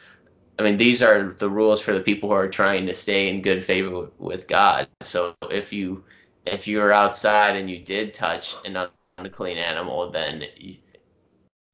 I 0.59 0.63
mean, 0.63 0.79
these 0.79 1.03
are 1.03 1.35
the 1.35 1.51
rules 1.51 1.83
for 1.83 1.93
the 1.93 2.01
people 2.01 2.31
who 2.31 2.35
are 2.35 2.49
trying 2.49 2.87
to 2.87 2.95
stay 2.95 3.29
in 3.29 3.43
good 3.43 3.63
favor 3.63 3.91
with, 4.01 4.19
with 4.19 4.49
God. 4.49 4.89
So 5.03 5.35
if 5.51 5.75
you 5.75 6.03
if 6.47 6.67
you 6.69 6.79
were 6.79 6.93
outside 6.93 7.57
and 7.57 7.69
you 7.69 7.79
did 7.79 8.15
touch 8.15 8.55
an 8.65 8.89
unclean 9.19 9.59
animal, 9.59 10.11
then 10.11 10.45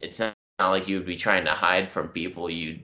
it's 0.01 0.19
not, 0.19 0.35
like 0.59 0.89
you 0.89 0.97
would 0.99 1.07
be 1.07 1.17
trying 1.17 1.45
to 1.45 1.51
hide 1.51 1.89
from 1.89 2.09
people. 2.09 2.49
You 2.49 2.79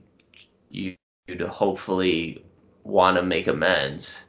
you 0.69 0.97
you'd 1.29 1.41
hopefully 1.43 2.45
want 2.83 3.17
to 3.17 3.23
make 3.23 3.47
amends. 3.47 4.25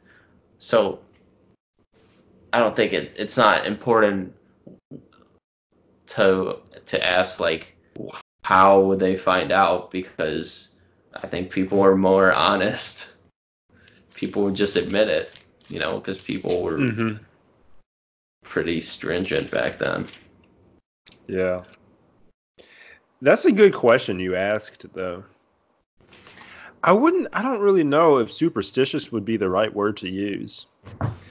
So 0.59 0.99
I 2.53 2.59
don't 2.59 2.75
think 2.75 2.93
it, 2.93 3.15
it's 3.17 3.37
not 3.37 3.65
important 3.65 4.33
to 6.07 6.57
to 6.85 7.05
ask 7.05 7.39
like 7.39 7.75
how 8.43 8.79
would 8.81 8.99
they 8.99 9.15
find 9.15 9.51
out 9.51 9.89
because 9.91 10.75
I 11.15 11.27
think 11.27 11.49
people 11.49 11.81
are 11.81 11.95
more 11.95 12.31
honest. 12.31 13.15
People 14.13 14.43
would 14.43 14.55
just 14.55 14.75
admit 14.75 15.07
it, 15.07 15.43
you 15.69 15.79
know, 15.79 15.97
because 15.99 16.19
people 16.19 16.61
were 16.61 16.77
Mm-hmm. 16.77 17.23
Pretty 18.43 18.81
stringent 18.81 19.49
back 19.51 19.77
then. 19.77 20.07
Yeah. 21.27 21.63
That's 23.21 23.45
a 23.45 23.51
good 23.51 23.73
question 23.73 24.19
you 24.19 24.35
asked, 24.35 24.85
though. 24.93 25.23
I 26.83 26.93
wouldn't. 26.93 27.27
I 27.33 27.41
don't 27.41 27.59
really 27.59 27.83
know 27.83 28.17
if 28.17 28.31
superstitious 28.31 29.11
would 29.11 29.25
be 29.25 29.35
the 29.35 29.49
right 29.49 29.73
word 29.73 29.97
to 29.97 30.09
use, 30.09 30.65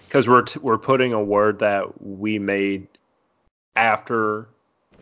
because 0.06 0.28
we're 0.28 0.42
t- 0.42 0.60
we're 0.60 0.76
putting 0.76 1.14
a 1.14 1.22
word 1.22 1.58
that 1.60 2.02
we 2.02 2.38
made 2.38 2.86
after. 3.74 4.48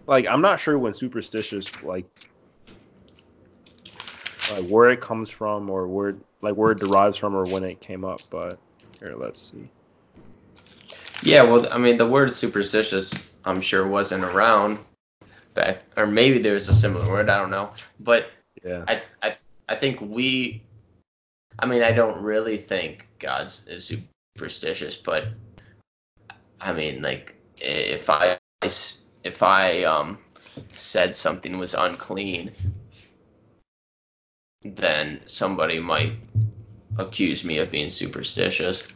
Like, 0.06 0.26
I'm 0.28 0.40
not 0.40 0.60
sure 0.60 0.78
when 0.78 0.94
superstitious 0.94 1.82
like 1.82 2.06
like 4.52 4.64
where 4.68 4.90
it 4.90 5.00
comes 5.00 5.28
from 5.28 5.68
or 5.68 5.88
where 5.88 6.16
like 6.42 6.54
where 6.54 6.70
it 6.70 6.78
derives 6.78 7.16
from 7.16 7.34
or 7.34 7.44
when 7.44 7.64
it 7.64 7.80
came 7.80 8.04
up. 8.04 8.20
But 8.30 8.60
here, 9.00 9.14
let's 9.16 9.50
see. 9.50 9.68
Yeah, 11.26 11.42
well, 11.42 11.66
I 11.72 11.78
mean, 11.78 11.96
the 11.96 12.06
word 12.06 12.32
superstitious, 12.32 13.32
I'm 13.44 13.60
sure, 13.60 13.86
wasn't 13.86 14.24
around 14.24 14.78
back, 15.54 15.82
or 15.96 16.06
maybe 16.06 16.38
there's 16.38 16.68
a 16.68 16.72
similar 16.72 17.08
word. 17.10 17.28
I 17.28 17.38
don't 17.38 17.50
know, 17.50 17.70
but 18.00 18.30
Yeah. 18.64 18.84
I, 18.86 19.02
I, 19.22 19.34
I 19.68 19.74
think 19.74 20.00
we. 20.00 20.62
I 21.58 21.66
mean, 21.66 21.82
I 21.82 21.90
don't 21.90 22.22
really 22.22 22.56
think 22.56 23.08
God's 23.18 23.66
is 23.66 23.90
superstitious, 24.36 24.96
but 24.96 25.28
I 26.60 26.72
mean, 26.72 27.02
like, 27.02 27.34
if 27.60 28.08
I 28.08 28.38
if 29.24 29.42
I 29.42 29.82
um 29.82 30.18
said 30.72 31.16
something 31.16 31.58
was 31.58 31.74
unclean, 31.74 32.52
then 34.62 35.20
somebody 35.26 35.80
might 35.80 36.12
accuse 36.98 37.44
me 37.44 37.58
of 37.58 37.70
being 37.70 37.90
superstitious. 37.90 38.95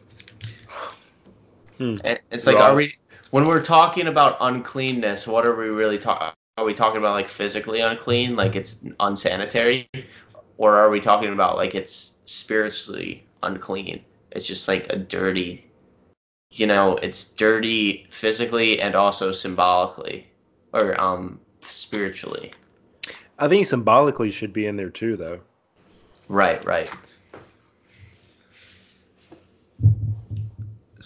Hmm. 1.80 1.96
It's 2.30 2.46
like, 2.46 2.56
Right. 2.56 2.70
are 2.70 2.74
we 2.74 2.94
when 3.30 3.46
we're 3.46 3.64
talking 3.64 4.06
about 4.06 4.36
uncleanness? 4.40 5.26
What 5.26 5.46
are 5.46 5.56
we 5.56 5.68
really 5.68 5.98
talking? 5.98 6.28
Are 6.58 6.64
we 6.66 6.74
talking 6.74 6.98
about 6.98 7.12
like 7.12 7.30
physically 7.30 7.80
unclean, 7.80 8.36
like 8.36 8.54
it's 8.54 8.82
unsanitary, 9.00 9.88
or 10.58 10.76
are 10.76 10.90
we 10.90 11.00
talking 11.00 11.32
about 11.32 11.56
like 11.56 11.74
it's 11.74 12.18
spiritually 12.26 13.24
unclean? 13.42 14.04
It's 14.32 14.46
just 14.46 14.68
like 14.68 14.92
a 14.92 14.96
dirty, 14.96 15.64
you 16.50 16.66
know, 16.66 16.96
it's 16.96 17.32
dirty 17.32 18.06
physically 18.10 18.78
and 18.82 18.94
also 18.94 19.32
symbolically, 19.32 20.26
or 20.74 21.00
um 21.00 21.40
spiritually. 21.62 22.52
I 23.38 23.48
think 23.48 23.66
symbolically 23.66 24.30
should 24.30 24.52
be 24.52 24.66
in 24.66 24.76
there 24.76 24.90
too, 24.90 25.16
though. 25.16 25.40
Right, 26.28 26.62
right. 26.66 26.92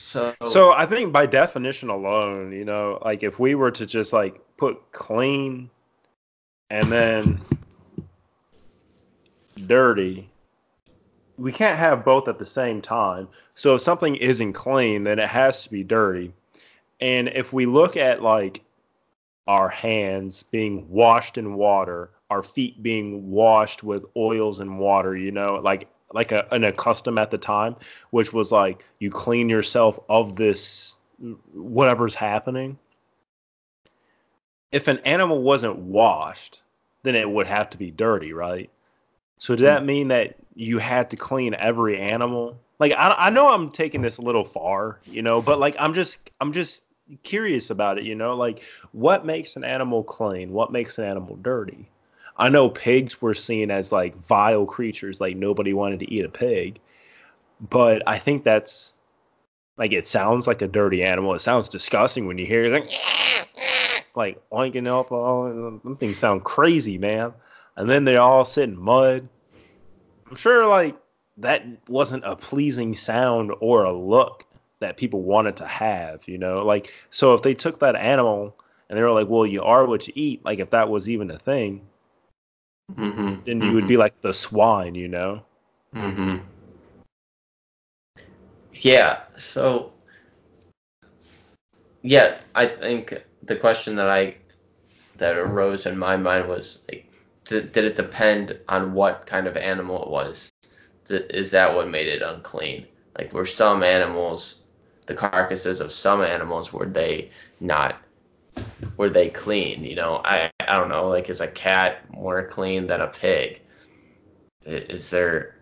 So, 0.05 0.35
So 0.45 0.73
I 0.73 0.85
think 0.85 1.13
by 1.13 1.25
definition 1.25 1.89
alone, 1.89 2.53
you 2.53 2.67
know, 2.67 2.99
like 3.03 3.23
if 3.23 3.41
we 3.41 3.55
were 3.55 3.71
to 3.71 3.87
just 3.87 4.13
like 4.13 4.39
put 4.59 4.93
clean 4.93 5.71
and 6.69 6.93
then 6.93 7.41
dirty, 9.67 10.29
we 11.39 11.51
can't 11.51 11.79
have 11.79 12.05
both 12.05 12.29
at 12.29 12.39
the 12.39 12.45
same 12.45 12.83
time. 12.83 13.29
So 13.55 13.77
if 13.77 13.81
something 13.81 14.15
isn't 14.17 14.53
clean, 14.53 15.05
then 15.05 15.19
it 15.19 15.29
has 15.29 15.63
to 15.63 15.71
be 15.71 15.83
dirty. 15.83 16.35
And 17.01 17.29
if 17.29 17.55
we 17.55 17.65
look 17.65 17.97
at 17.97 18.23
like 18.23 18.63
our 19.47 19.71
hands 19.71 20.43
being 20.43 20.87
washed 20.91 21.39
in 21.39 21.55
water, 21.55 22.11
our 22.29 22.43
feet 22.43 22.83
being 22.83 23.31
washed 23.31 23.83
with 23.83 24.05
oils 24.17 24.61
and 24.61 24.79
water, 24.79 25.17
you 25.17 25.33
know, 25.33 25.55
like 25.65 25.89
like 26.15 26.33
a, 26.33 26.47
an 26.53 26.65
a 26.65 26.73
custom 26.73 27.19
at 27.19 27.31
the 27.31 27.39
time, 27.39 27.77
which 28.11 28.33
was 28.33 28.51
like 28.51 28.85
you 29.01 29.11
clean 29.11 29.49
yourself 29.49 29.99
of 30.09 30.37
this 30.37 30.97
whatever's 31.53 32.15
happening. 32.15 32.79
If 34.73 34.89
an 34.89 34.99
animal 35.01 35.43
wasn't 35.43 35.77
washed, 35.77 36.63
then 37.03 37.15
it 37.15 37.29
would 37.29 37.47
have 37.47 37.69
to 37.71 37.79
be 37.79 37.91
dirty, 37.91 38.33
right? 38.33 38.71
So 39.39 39.55
does 39.55 39.65
that 39.65 39.81
hmm. 39.81 39.87
mean 39.87 40.09
that 40.09 40.37
you 40.55 40.79
had 40.79 41.11
to 41.11 41.17
clean 41.17 41.55
every 41.55 42.01
animal? 42.01 42.59
Like 42.79 42.93
I, 42.93 43.15
I 43.19 43.31
know 43.31 43.51
I'm 43.51 43.71
taking 43.71 44.01
this 44.01 44.19
a 44.19 44.23
little 44.23 44.45
far, 44.45 45.01
you 45.05 45.21
know, 45.21 45.43
but 45.43 45.59
like 45.59 45.77
I'm 45.79 45.93
just 45.93 46.31
I'm 46.41 46.53
just 46.53 46.85
curious 47.23 47.71
about 47.71 47.99
it, 47.99 48.05
you 48.05 48.15
know, 48.15 48.35
like 48.35 48.63
what 48.93 49.27
makes 49.27 49.57
an 49.57 49.65
animal 49.65 50.03
clean? 50.05 50.53
What 50.53 50.73
makes 50.73 50.99
an 50.99 51.05
animal 51.05 51.37
dirty? 51.37 51.91
I 52.37 52.49
know 52.49 52.69
pigs 52.69 53.23
were 53.23 53.35
seen 53.35 53.71
as 53.71 53.93
like 53.93 54.17
vile 54.27 54.67
creatures, 54.67 55.21
like 55.21 55.37
nobody 55.37 55.73
wanted 55.73 56.01
to 56.01 56.13
eat 56.13 56.25
a 56.25 56.29
pig. 56.29 56.81
But 57.61 58.03
I 58.07 58.19
think 58.19 58.45
that's 58.45 58.97
like 59.77 59.93
it 59.93 60.07
sounds 60.07 60.47
like 60.47 60.63
a 60.63 60.69
dirty 60.69 61.03
animal. 61.03 61.35
It 61.35 61.41
sounds 61.41 61.69
disgusting 61.69 62.27
when 62.27 62.39
you 62.39 62.47
hear 62.47 62.65
it 62.65 62.73
like 62.73 62.91
like 64.17 64.51
oinking 64.51 64.87
up 64.87 65.13
all 65.13 65.45
them 65.45 65.97
things 65.97 66.19
sound 66.19 66.45
crazy, 66.45 66.99
man. 66.99 67.33
And 67.77 67.89
then 67.89 68.05
they 68.05 68.17
all 68.17 68.45
sit 68.45 68.69
in 68.69 68.77
mud. 68.77 69.29
I'm 70.29 70.37
sure 70.37 70.67
like 70.67 70.97
that 71.37 71.65
wasn't 71.89 72.25
a 72.25 72.37
pleasing 72.37 72.95
sound 72.95 73.53
or 73.61 73.85
a 73.85 73.93
look 73.93 74.45
that 74.81 74.97
people 74.97 75.23
wanted 75.23 75.57
to 75.57 75.67
have, 75.67 76.27
you 76.27 76.39
know? 76.39 76.65
Like 76.65 76.93
so 77.11 77.35
if 77.35 77.43
they 77.43 77.55
took 77.55 77.79
that 77.81 77.97
animal 77.97 78.57
and 78.89 78.99
they 78.99 79.03
were 79.03 79.13
like, 79.13 79.29
"Well, 79.29 79.47
you 79.47 79.63
are 79.63 79.87
what 79.87 80.07
you 80.07 80.13
eat," 80.17 80.45
like 80.45 80.59
if 80.59 80.71
that 80.71 80.89
was 80.89 81.09
even 81.09 81.31
a 81.31 81.39
thing, 81.39 81.87
hmm 82.89 83.35
then 83.45 83.63
you 83.63 83.73
would 83.75 83.87
be 83.87 83.97
like 83.97 84.21
the 84.21 84.33
swine, 84.33 84.95
you 84.95 85.09
know? 85.09 85.45
hmm 85.93 86.37
Yeah. 88.73 89.21
So, 89.37 89.93
yeah, 92.03 92.39
I 92.55 92.67
think 92.67 93.15
the 93.43 93.57
question 93.57 93.97
that 93.97 94.09
I 94.09 94.37
that 95.19 95.37
arose 95.37 95.87
in 95.87 95.99
my 95.99 96.17
mind 96.17 96.49
was 96.49 96.85
like, 96.91 97.07
did, 97.45 97.73
did 97.73 97.85
it 97.85 97.97
depend 97.97 98.59
on 98.69 98.95
what 98.95 99.27
kind 99.27 99.47
of 99.47 99.57
animal 99.57 100.03
it 100.05 100.11
was? 100.11 100.51
Th- 101.07 101.25
Is 101.31 101.51
that 101.53 101.75
what 101.75 101.89
made 101.89 102.09
it 102.09 102.23
unclean? 102.23 102.87
Like, 103.19 103.33
were 103.33 103.47
some 103.47 103.83
animals, 103.83 104.63
the 105.07 105.15
carcasses 105.15 105.81
of 105.81 105.93
some 105.93 106.23
animals, 106.23 106.73
were 106.73 106.87
they 106.87 107.31
not? 107.61 107.97
Were 108.97 109.11
they 109.11 109.29
clean? 109.29 109.85
You 109.85 109.97
know, 109.97 110.21
I 110.25 110.51
I 110.69 110.77
don't 110.77 110.89
know. 110.89 111.09
Like, 111.09 111.31
is 111.31 111.41
a 111.41 111.49
cat 111.49 112.11
more 112.13 112.47
clean 112.47 112.87
than 112.87 113.01
a 113.01 113.09
pig? 113.09 113.63
Is 114.65 115.11
there 115.11 115.57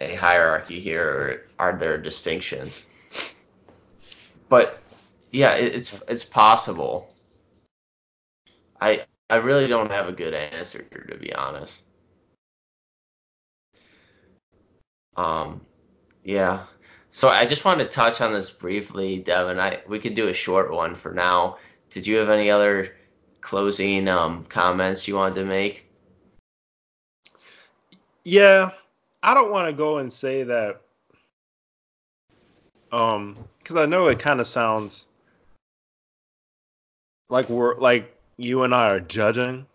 a 0.00 0.14
hierarchy 0.14 0.80
here, 0.80 1.04
or 1.04 1.42
are 1.58 1.76
there 1.76 1.98
distinctions? 1.98 2.86
But 4.48 4.80
yeah, 5.32 5.54
it's 5.54 6.00
it's 6.08 6.24
possible. 6.24 7.14
I 8.80 9.04
I 9.30 9.36
really 9.36 9.66
don't 9.66 9.90
have 9.90 10.08
a 10.08 10.12
good 10.12 10.34
answer 10.34 10.82
to 10.82 11.16
be 11.16 11.34
honest. 11.34 11.84
Um, 15.16 15.60
yeah. 16.22 16.64
So 17.10 17.28
I 17.28 17.46
just 17.46 17.64
wanted 17.64 17.84
to 17.84 17.90
touch 17.90 18.20
on 18.20 18.32
this 18.32 18.50
briefly, 18.50 19.18
Devin. 19.18 19.58
I 19.58 19.82
we 19.88 19.98
could 19.98 20.14
do 20.14 20.28
a 20.28 20.34
short 20.34 20.72
one 20.72 20.94
for 20.94 21.12
now. 21.12 21.58
Did 21.90 22.06
you 22.06 22.16
have 22.16 22.30
any 22.30 22.50
other 22.50 22.94
closing 23.40 24.08
um, 24.08 24.44
comments 24.48 25.06
you 25.08 25.14
wanted 25.14 25.34
to 25.34 25.44
make? 25.44 25.86
Yeah, 28.24 28.70
I 29.22 29.34
don't 29.34 29.50
want 29.50 29.68
to 29.68 29.72
go 29.72 29.98
and 29.98 30.12
say 30.12 30.42
that 30.42 30.80
um 32.90 33.36
cuz 33.64 33.76
I 33.76 33.84
know 33.84 34.08
it 34.08 34.18
kind 34.18 34.40
of 34.40 34.46
sounds 34.46 35.06
like 37.28 37.48
we're 37.50 37.76
like 37.76 38.14
you 38.38 38.62
and 38.62 38.74
I 38.74 38.88
are 38.88 39.00
judging. 39.00 39.66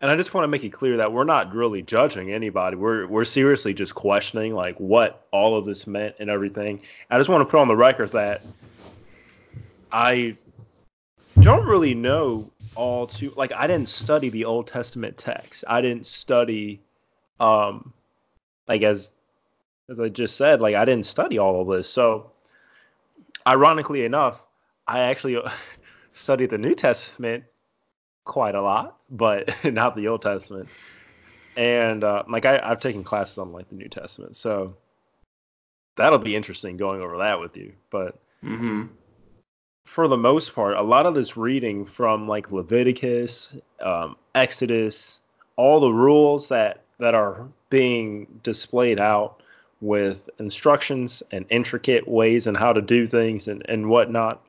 And 0.00 0.10
I 0.10 0.16
just 0.16 0.34
want 0.34 0.44
to 0.44 0.48
make 0.48 0.64
it 0.64 0.70
clear 0.70 0.98
that 0.98 1.12
we're 1.12 1.24
not 1.24 1.54
really 1.54 1.80
judging 1.80 2.30
anybody. 2.32 2.76
We're 2.76 3.06
we're 3.06 3.24
seriously 3.24 3.72
just 3.72 3.94
questioning 3.94 4.54
like 4.54 4.76
what 4.78 5.26
all 5.30 5.56
of 5.56 5.64
this 5.64 5.86
meant 5.86 6.16
and 6.18 6.28
everything. 6.28 6.80
I 7.10 7.18
just 7.18 7.30
want 7.30 7.40
to 7.40 7.50
put 7.50 7.58
on 7.58 7.68
the 7.68 7.76
record 7.76 8.12
that 8.12 8.42
I 9.92 10.36
don't 11.40 11.66
really 11.66 11.94
know 11.94 12.50
all 12.74 13.06
too 13.06 13.32
like 13.36 13.52
I 13.52 13.66
didn't 13.66 13.88
study 13.88 14.28
the 14.30 14.44
Old 14.44 14.66
Testament 14.66 15.16
text. 15.16 15.64
I 15.68 15.80
didn't 15.80 16.06
study 16.06 16.82
um 17.40 17.92
like 18.68 18.82
as 18.82 19.12
as 19.88 20.00
I 20.00 20.08
just 20.08 20.36
said, 20.36 20.60
like 20.60 20.74
I 20.74 20.84
didn't 20.84 21.06
study 21.06 21.38
all 21.38 21.60
of 21.60 21.68
this. 21.68 21.88
So 21.88 22.32
ironically 23.46 24.04
enough, 24.04 24.46
I 24.86 25.00
actually 25.00 25.38
studied 26.12 26.50
the 26.50 26.58
New 26.58 26.74
Testament 26.74 27.44
quite 28.24 28.54
a 28.54 28.62
lot, 28.62 28.96
but 29.10 29.54
not 29.64 29.96
the 29.96 30.08
Old 30.08 30.22
Testament. 30.22 30.68
And 31.56 32.02
uh, 32.02 32.24
like 32.28 32.46
I, 32.46 32.60
I've 32.62 32.80
taken 32.80 33.04
classes 33.04 33.38
on 33.38 33.52
like 33.52 33.68
the 33.68 33.76
New 33.76 33.88
Testament, 33.88 34.34
so 34.34 34.76
that'll 35.96 36.18
be 36.18 36.34
interesting 36.34 36.76
going 36.76 37.00
over 37.00 37.18
that 37.18 37.38
with 37.38 37.56
you. 37.56 37.74
But 37.90 38.18
Mm-hmm. 38.44 38.82
For 39.84 40.08
the 40.08 40.16
most 40.16 40.54
part, 40.54 40.76
a 40.76 40.82
lot 40.82 41.06
of 41.06 41.14
this 41.14 41.36
reading 41.36 41.84
from 41.84 42.26
like 42.26 42.50
Leviticus, 42.50 43.56
um, 43.80 44.16
Exodus, 44.34 45.20
all 45.56 45.80
the 45.80 45.92
rules 45.92 46.48
that 46.48 46.82
that 46.98 47.14
are 47.14 47.46
being 47.70 48.26
displayed 48.42 49.00
out 49.00 49.42
with 49.80 50.30
instructions 50.38 51.22
and 51.32 51.44
intricate 51.50 52.06
ways 52.08 52.46
and 52.46 52.56
how 52.56 52.72
to 52.72 52.80
do 52.80 53.06
things 53.06 53.48
and, 53.48 53.64
and 53.68 53.88
whatnot. 53.88 54.42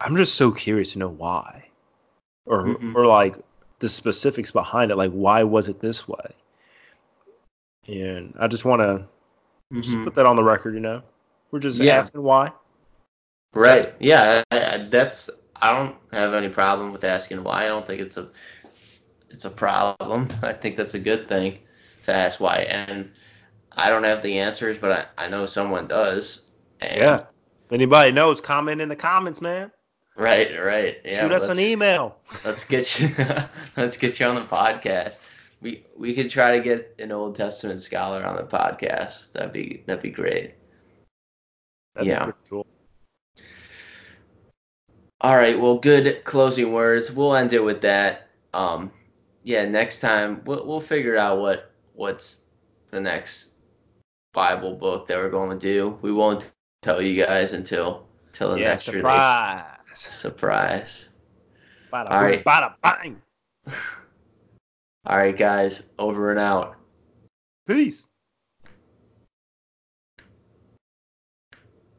I'm 0.00 0.16
just 0.16 0.34
so 0.34 0.50
curious 0.50 0.92
to 0.92 0.98
know 0.98 1.08
why. 1.08 1.64
Or 2.44 2.64
Mhm. 2.64 2.94
or 2.94 3.06
like 3.06 3.36
the 3.78 3.88
specifics 3.88 4.50
behind 4.50 4.90
it. 4.90 4.96
Like 4.96 5.12
why 5.12 5.42
was 5.42 5.68
it 5.68 5.80
this 5.80 6.06
way? 6.06 6.34
And 7.88 8.34
I 8.38 8.46
just 8.48 8.64
want 8.64 8.82
to 8.82 9.04
just 9.80 10.02
put 10.04 10.14
that 10.14 10.26
on 10.26 10.36
the 10.36 10.44
record, 10.44 10.74
you 10.74 10.80
know? 10.80 11.02
We're 11.50 11.60
just 11.60 11.80
Yeah. 11.80 11.98
asking 11.98 12.22
why. 12.22 12.52
Right. 13.54 13.94
Yeah. 14.00 14.42
I, 14.50 14.74
I, 14.74 14.78
that's. 14.90 15.30
I 15.62 15.72
don't 15.72 15.96
have 16.12 16.34
any 16.34 16.48
problem 16.50 16.92
with 16.92 17.02
asking 17.04 17.42
why. 17.42 17.64
I 17.64 17.68
don't 17.68 17.86
think 17.86 18.00
it's 18.00 18.16
a. 18.16 18.30
It's 19.30 19.44
a 19.44 19.50
problem. 19.50 20.28
I 20.42 20.52
think 20.52 20.76
that's 20.76 20.94
a 20.94 20.98
good 20.98 21.28
thing 21.28 21.58
to 22.02 22.14
ask 22.14 22.40
why. 22.40 22.58
And 22.68 23.10
I 23.72 23.90
don't 23.90 24.04
have 24.04 24.22
the 24.22 24.38
answers, 24.38 24.78
but 24.78 24.92
I, 25.18 25.24
I 25.26 25.28
know 25.28 25.46
someone 25.46 25.86
does. 25.86 26.50
And, 26.80 27.00
Yeah. 27.00 27.14
If 27.66 27.72
anybody 27.72 28.12
knows, 28.12 28.40
comment 28.40 28.80
in 28.80 28.88
the 28.88 28.94
comments, 28.96 29.40
man. 29.40 29.72
Right. 30.16 30.56
Right. 30.62 30.98
Yeah. 31.04 31.22
Shoot 31.22 31.32
us 31.32 31.48
an 31.48 31.58
email. 31.58 32.16
Let's 32.44 32.64
get 32.64 32.98
you. 33.00 33.10
let's 33.76 33.96
get 33.96 34.18
you 34.20 34.26
on 34.26 34.36
the 34.36 34.42
podcast. 34.42 35.18
We 35.60 35.84
we 35.96 36.14
could 36.14 36.30
try 36.30 36.56
to 36.56 36.62
get 36.62 36.94
an 36.98 37.12
Old 37.12 37.34
Testament 37.34 37.80
scholar 37.80 38.22
on 38.24 38.36
the 38.36 38.44
podcast. 38.44 39.32
That'd 39.32 39.52
be 39.52 39.82
that'd 39.86 40.02
be 40.02 40.10
great. 40.10 40.54
That'd 41.94 42.08
Yeah. 42.08 42.18
be 42.26 42.32
pretty 42.32 42.38
cool. 42.48 42.66
All 45.20 45.36
right. 45.36 45.58
Well, 45.58 45.78
good 45.78 46.22
closing 46.24 46.72
words. 46.72 47.10
We'll 47.12 47.34
end 47.34 47.52
it 47.52 47.64
with 47.64 47.80
that. 47.82 48.28
Um, 48.54 48.90
yeah. 49.42 49.64
Next 49.64 50.00
time 50.00 50.42
we'll 50.44 50.66
we'll 50.66 50.80
figure 50.80 51.16
out 51.16 51.38
what 51.40 51.72
what's 51.94 52.44
the 52.90 53.00
next 53.00 53.54
Bible 54.32 54.74
book 54.74 55.06
that 55.06 55.16
we're 55.16 55.30
going 55.30 55.50
to 55.50 55.58
do. 55.58 55.98
We 56.02 56.12
won't 56.12 56.52
tell 56.82 57.00
you 57.00 57.24
guys 57.24 57.52
until 57.52 58.06
till 58.32 58.50
the 58.50 58.58
Yeah, 58.58 58.70
next 58.70 58.88
release. 58.88 59.02
surprise. 59.04 59.64
Surprise. 59.94 61.08
Bada 61.92 62.10
All 62.10 62.20
boom, 62.20 62.30
right. 62.30 62.44
Bada 62.44 62.74
bang. 62.82 63.22
All 65.06 65.16
right, 65.16 65.36
guys. 65.36 65.84
Over 65.98 66.30
and 66.30 66.40
out. 66.40 66.76
Peace. 67.66 68.06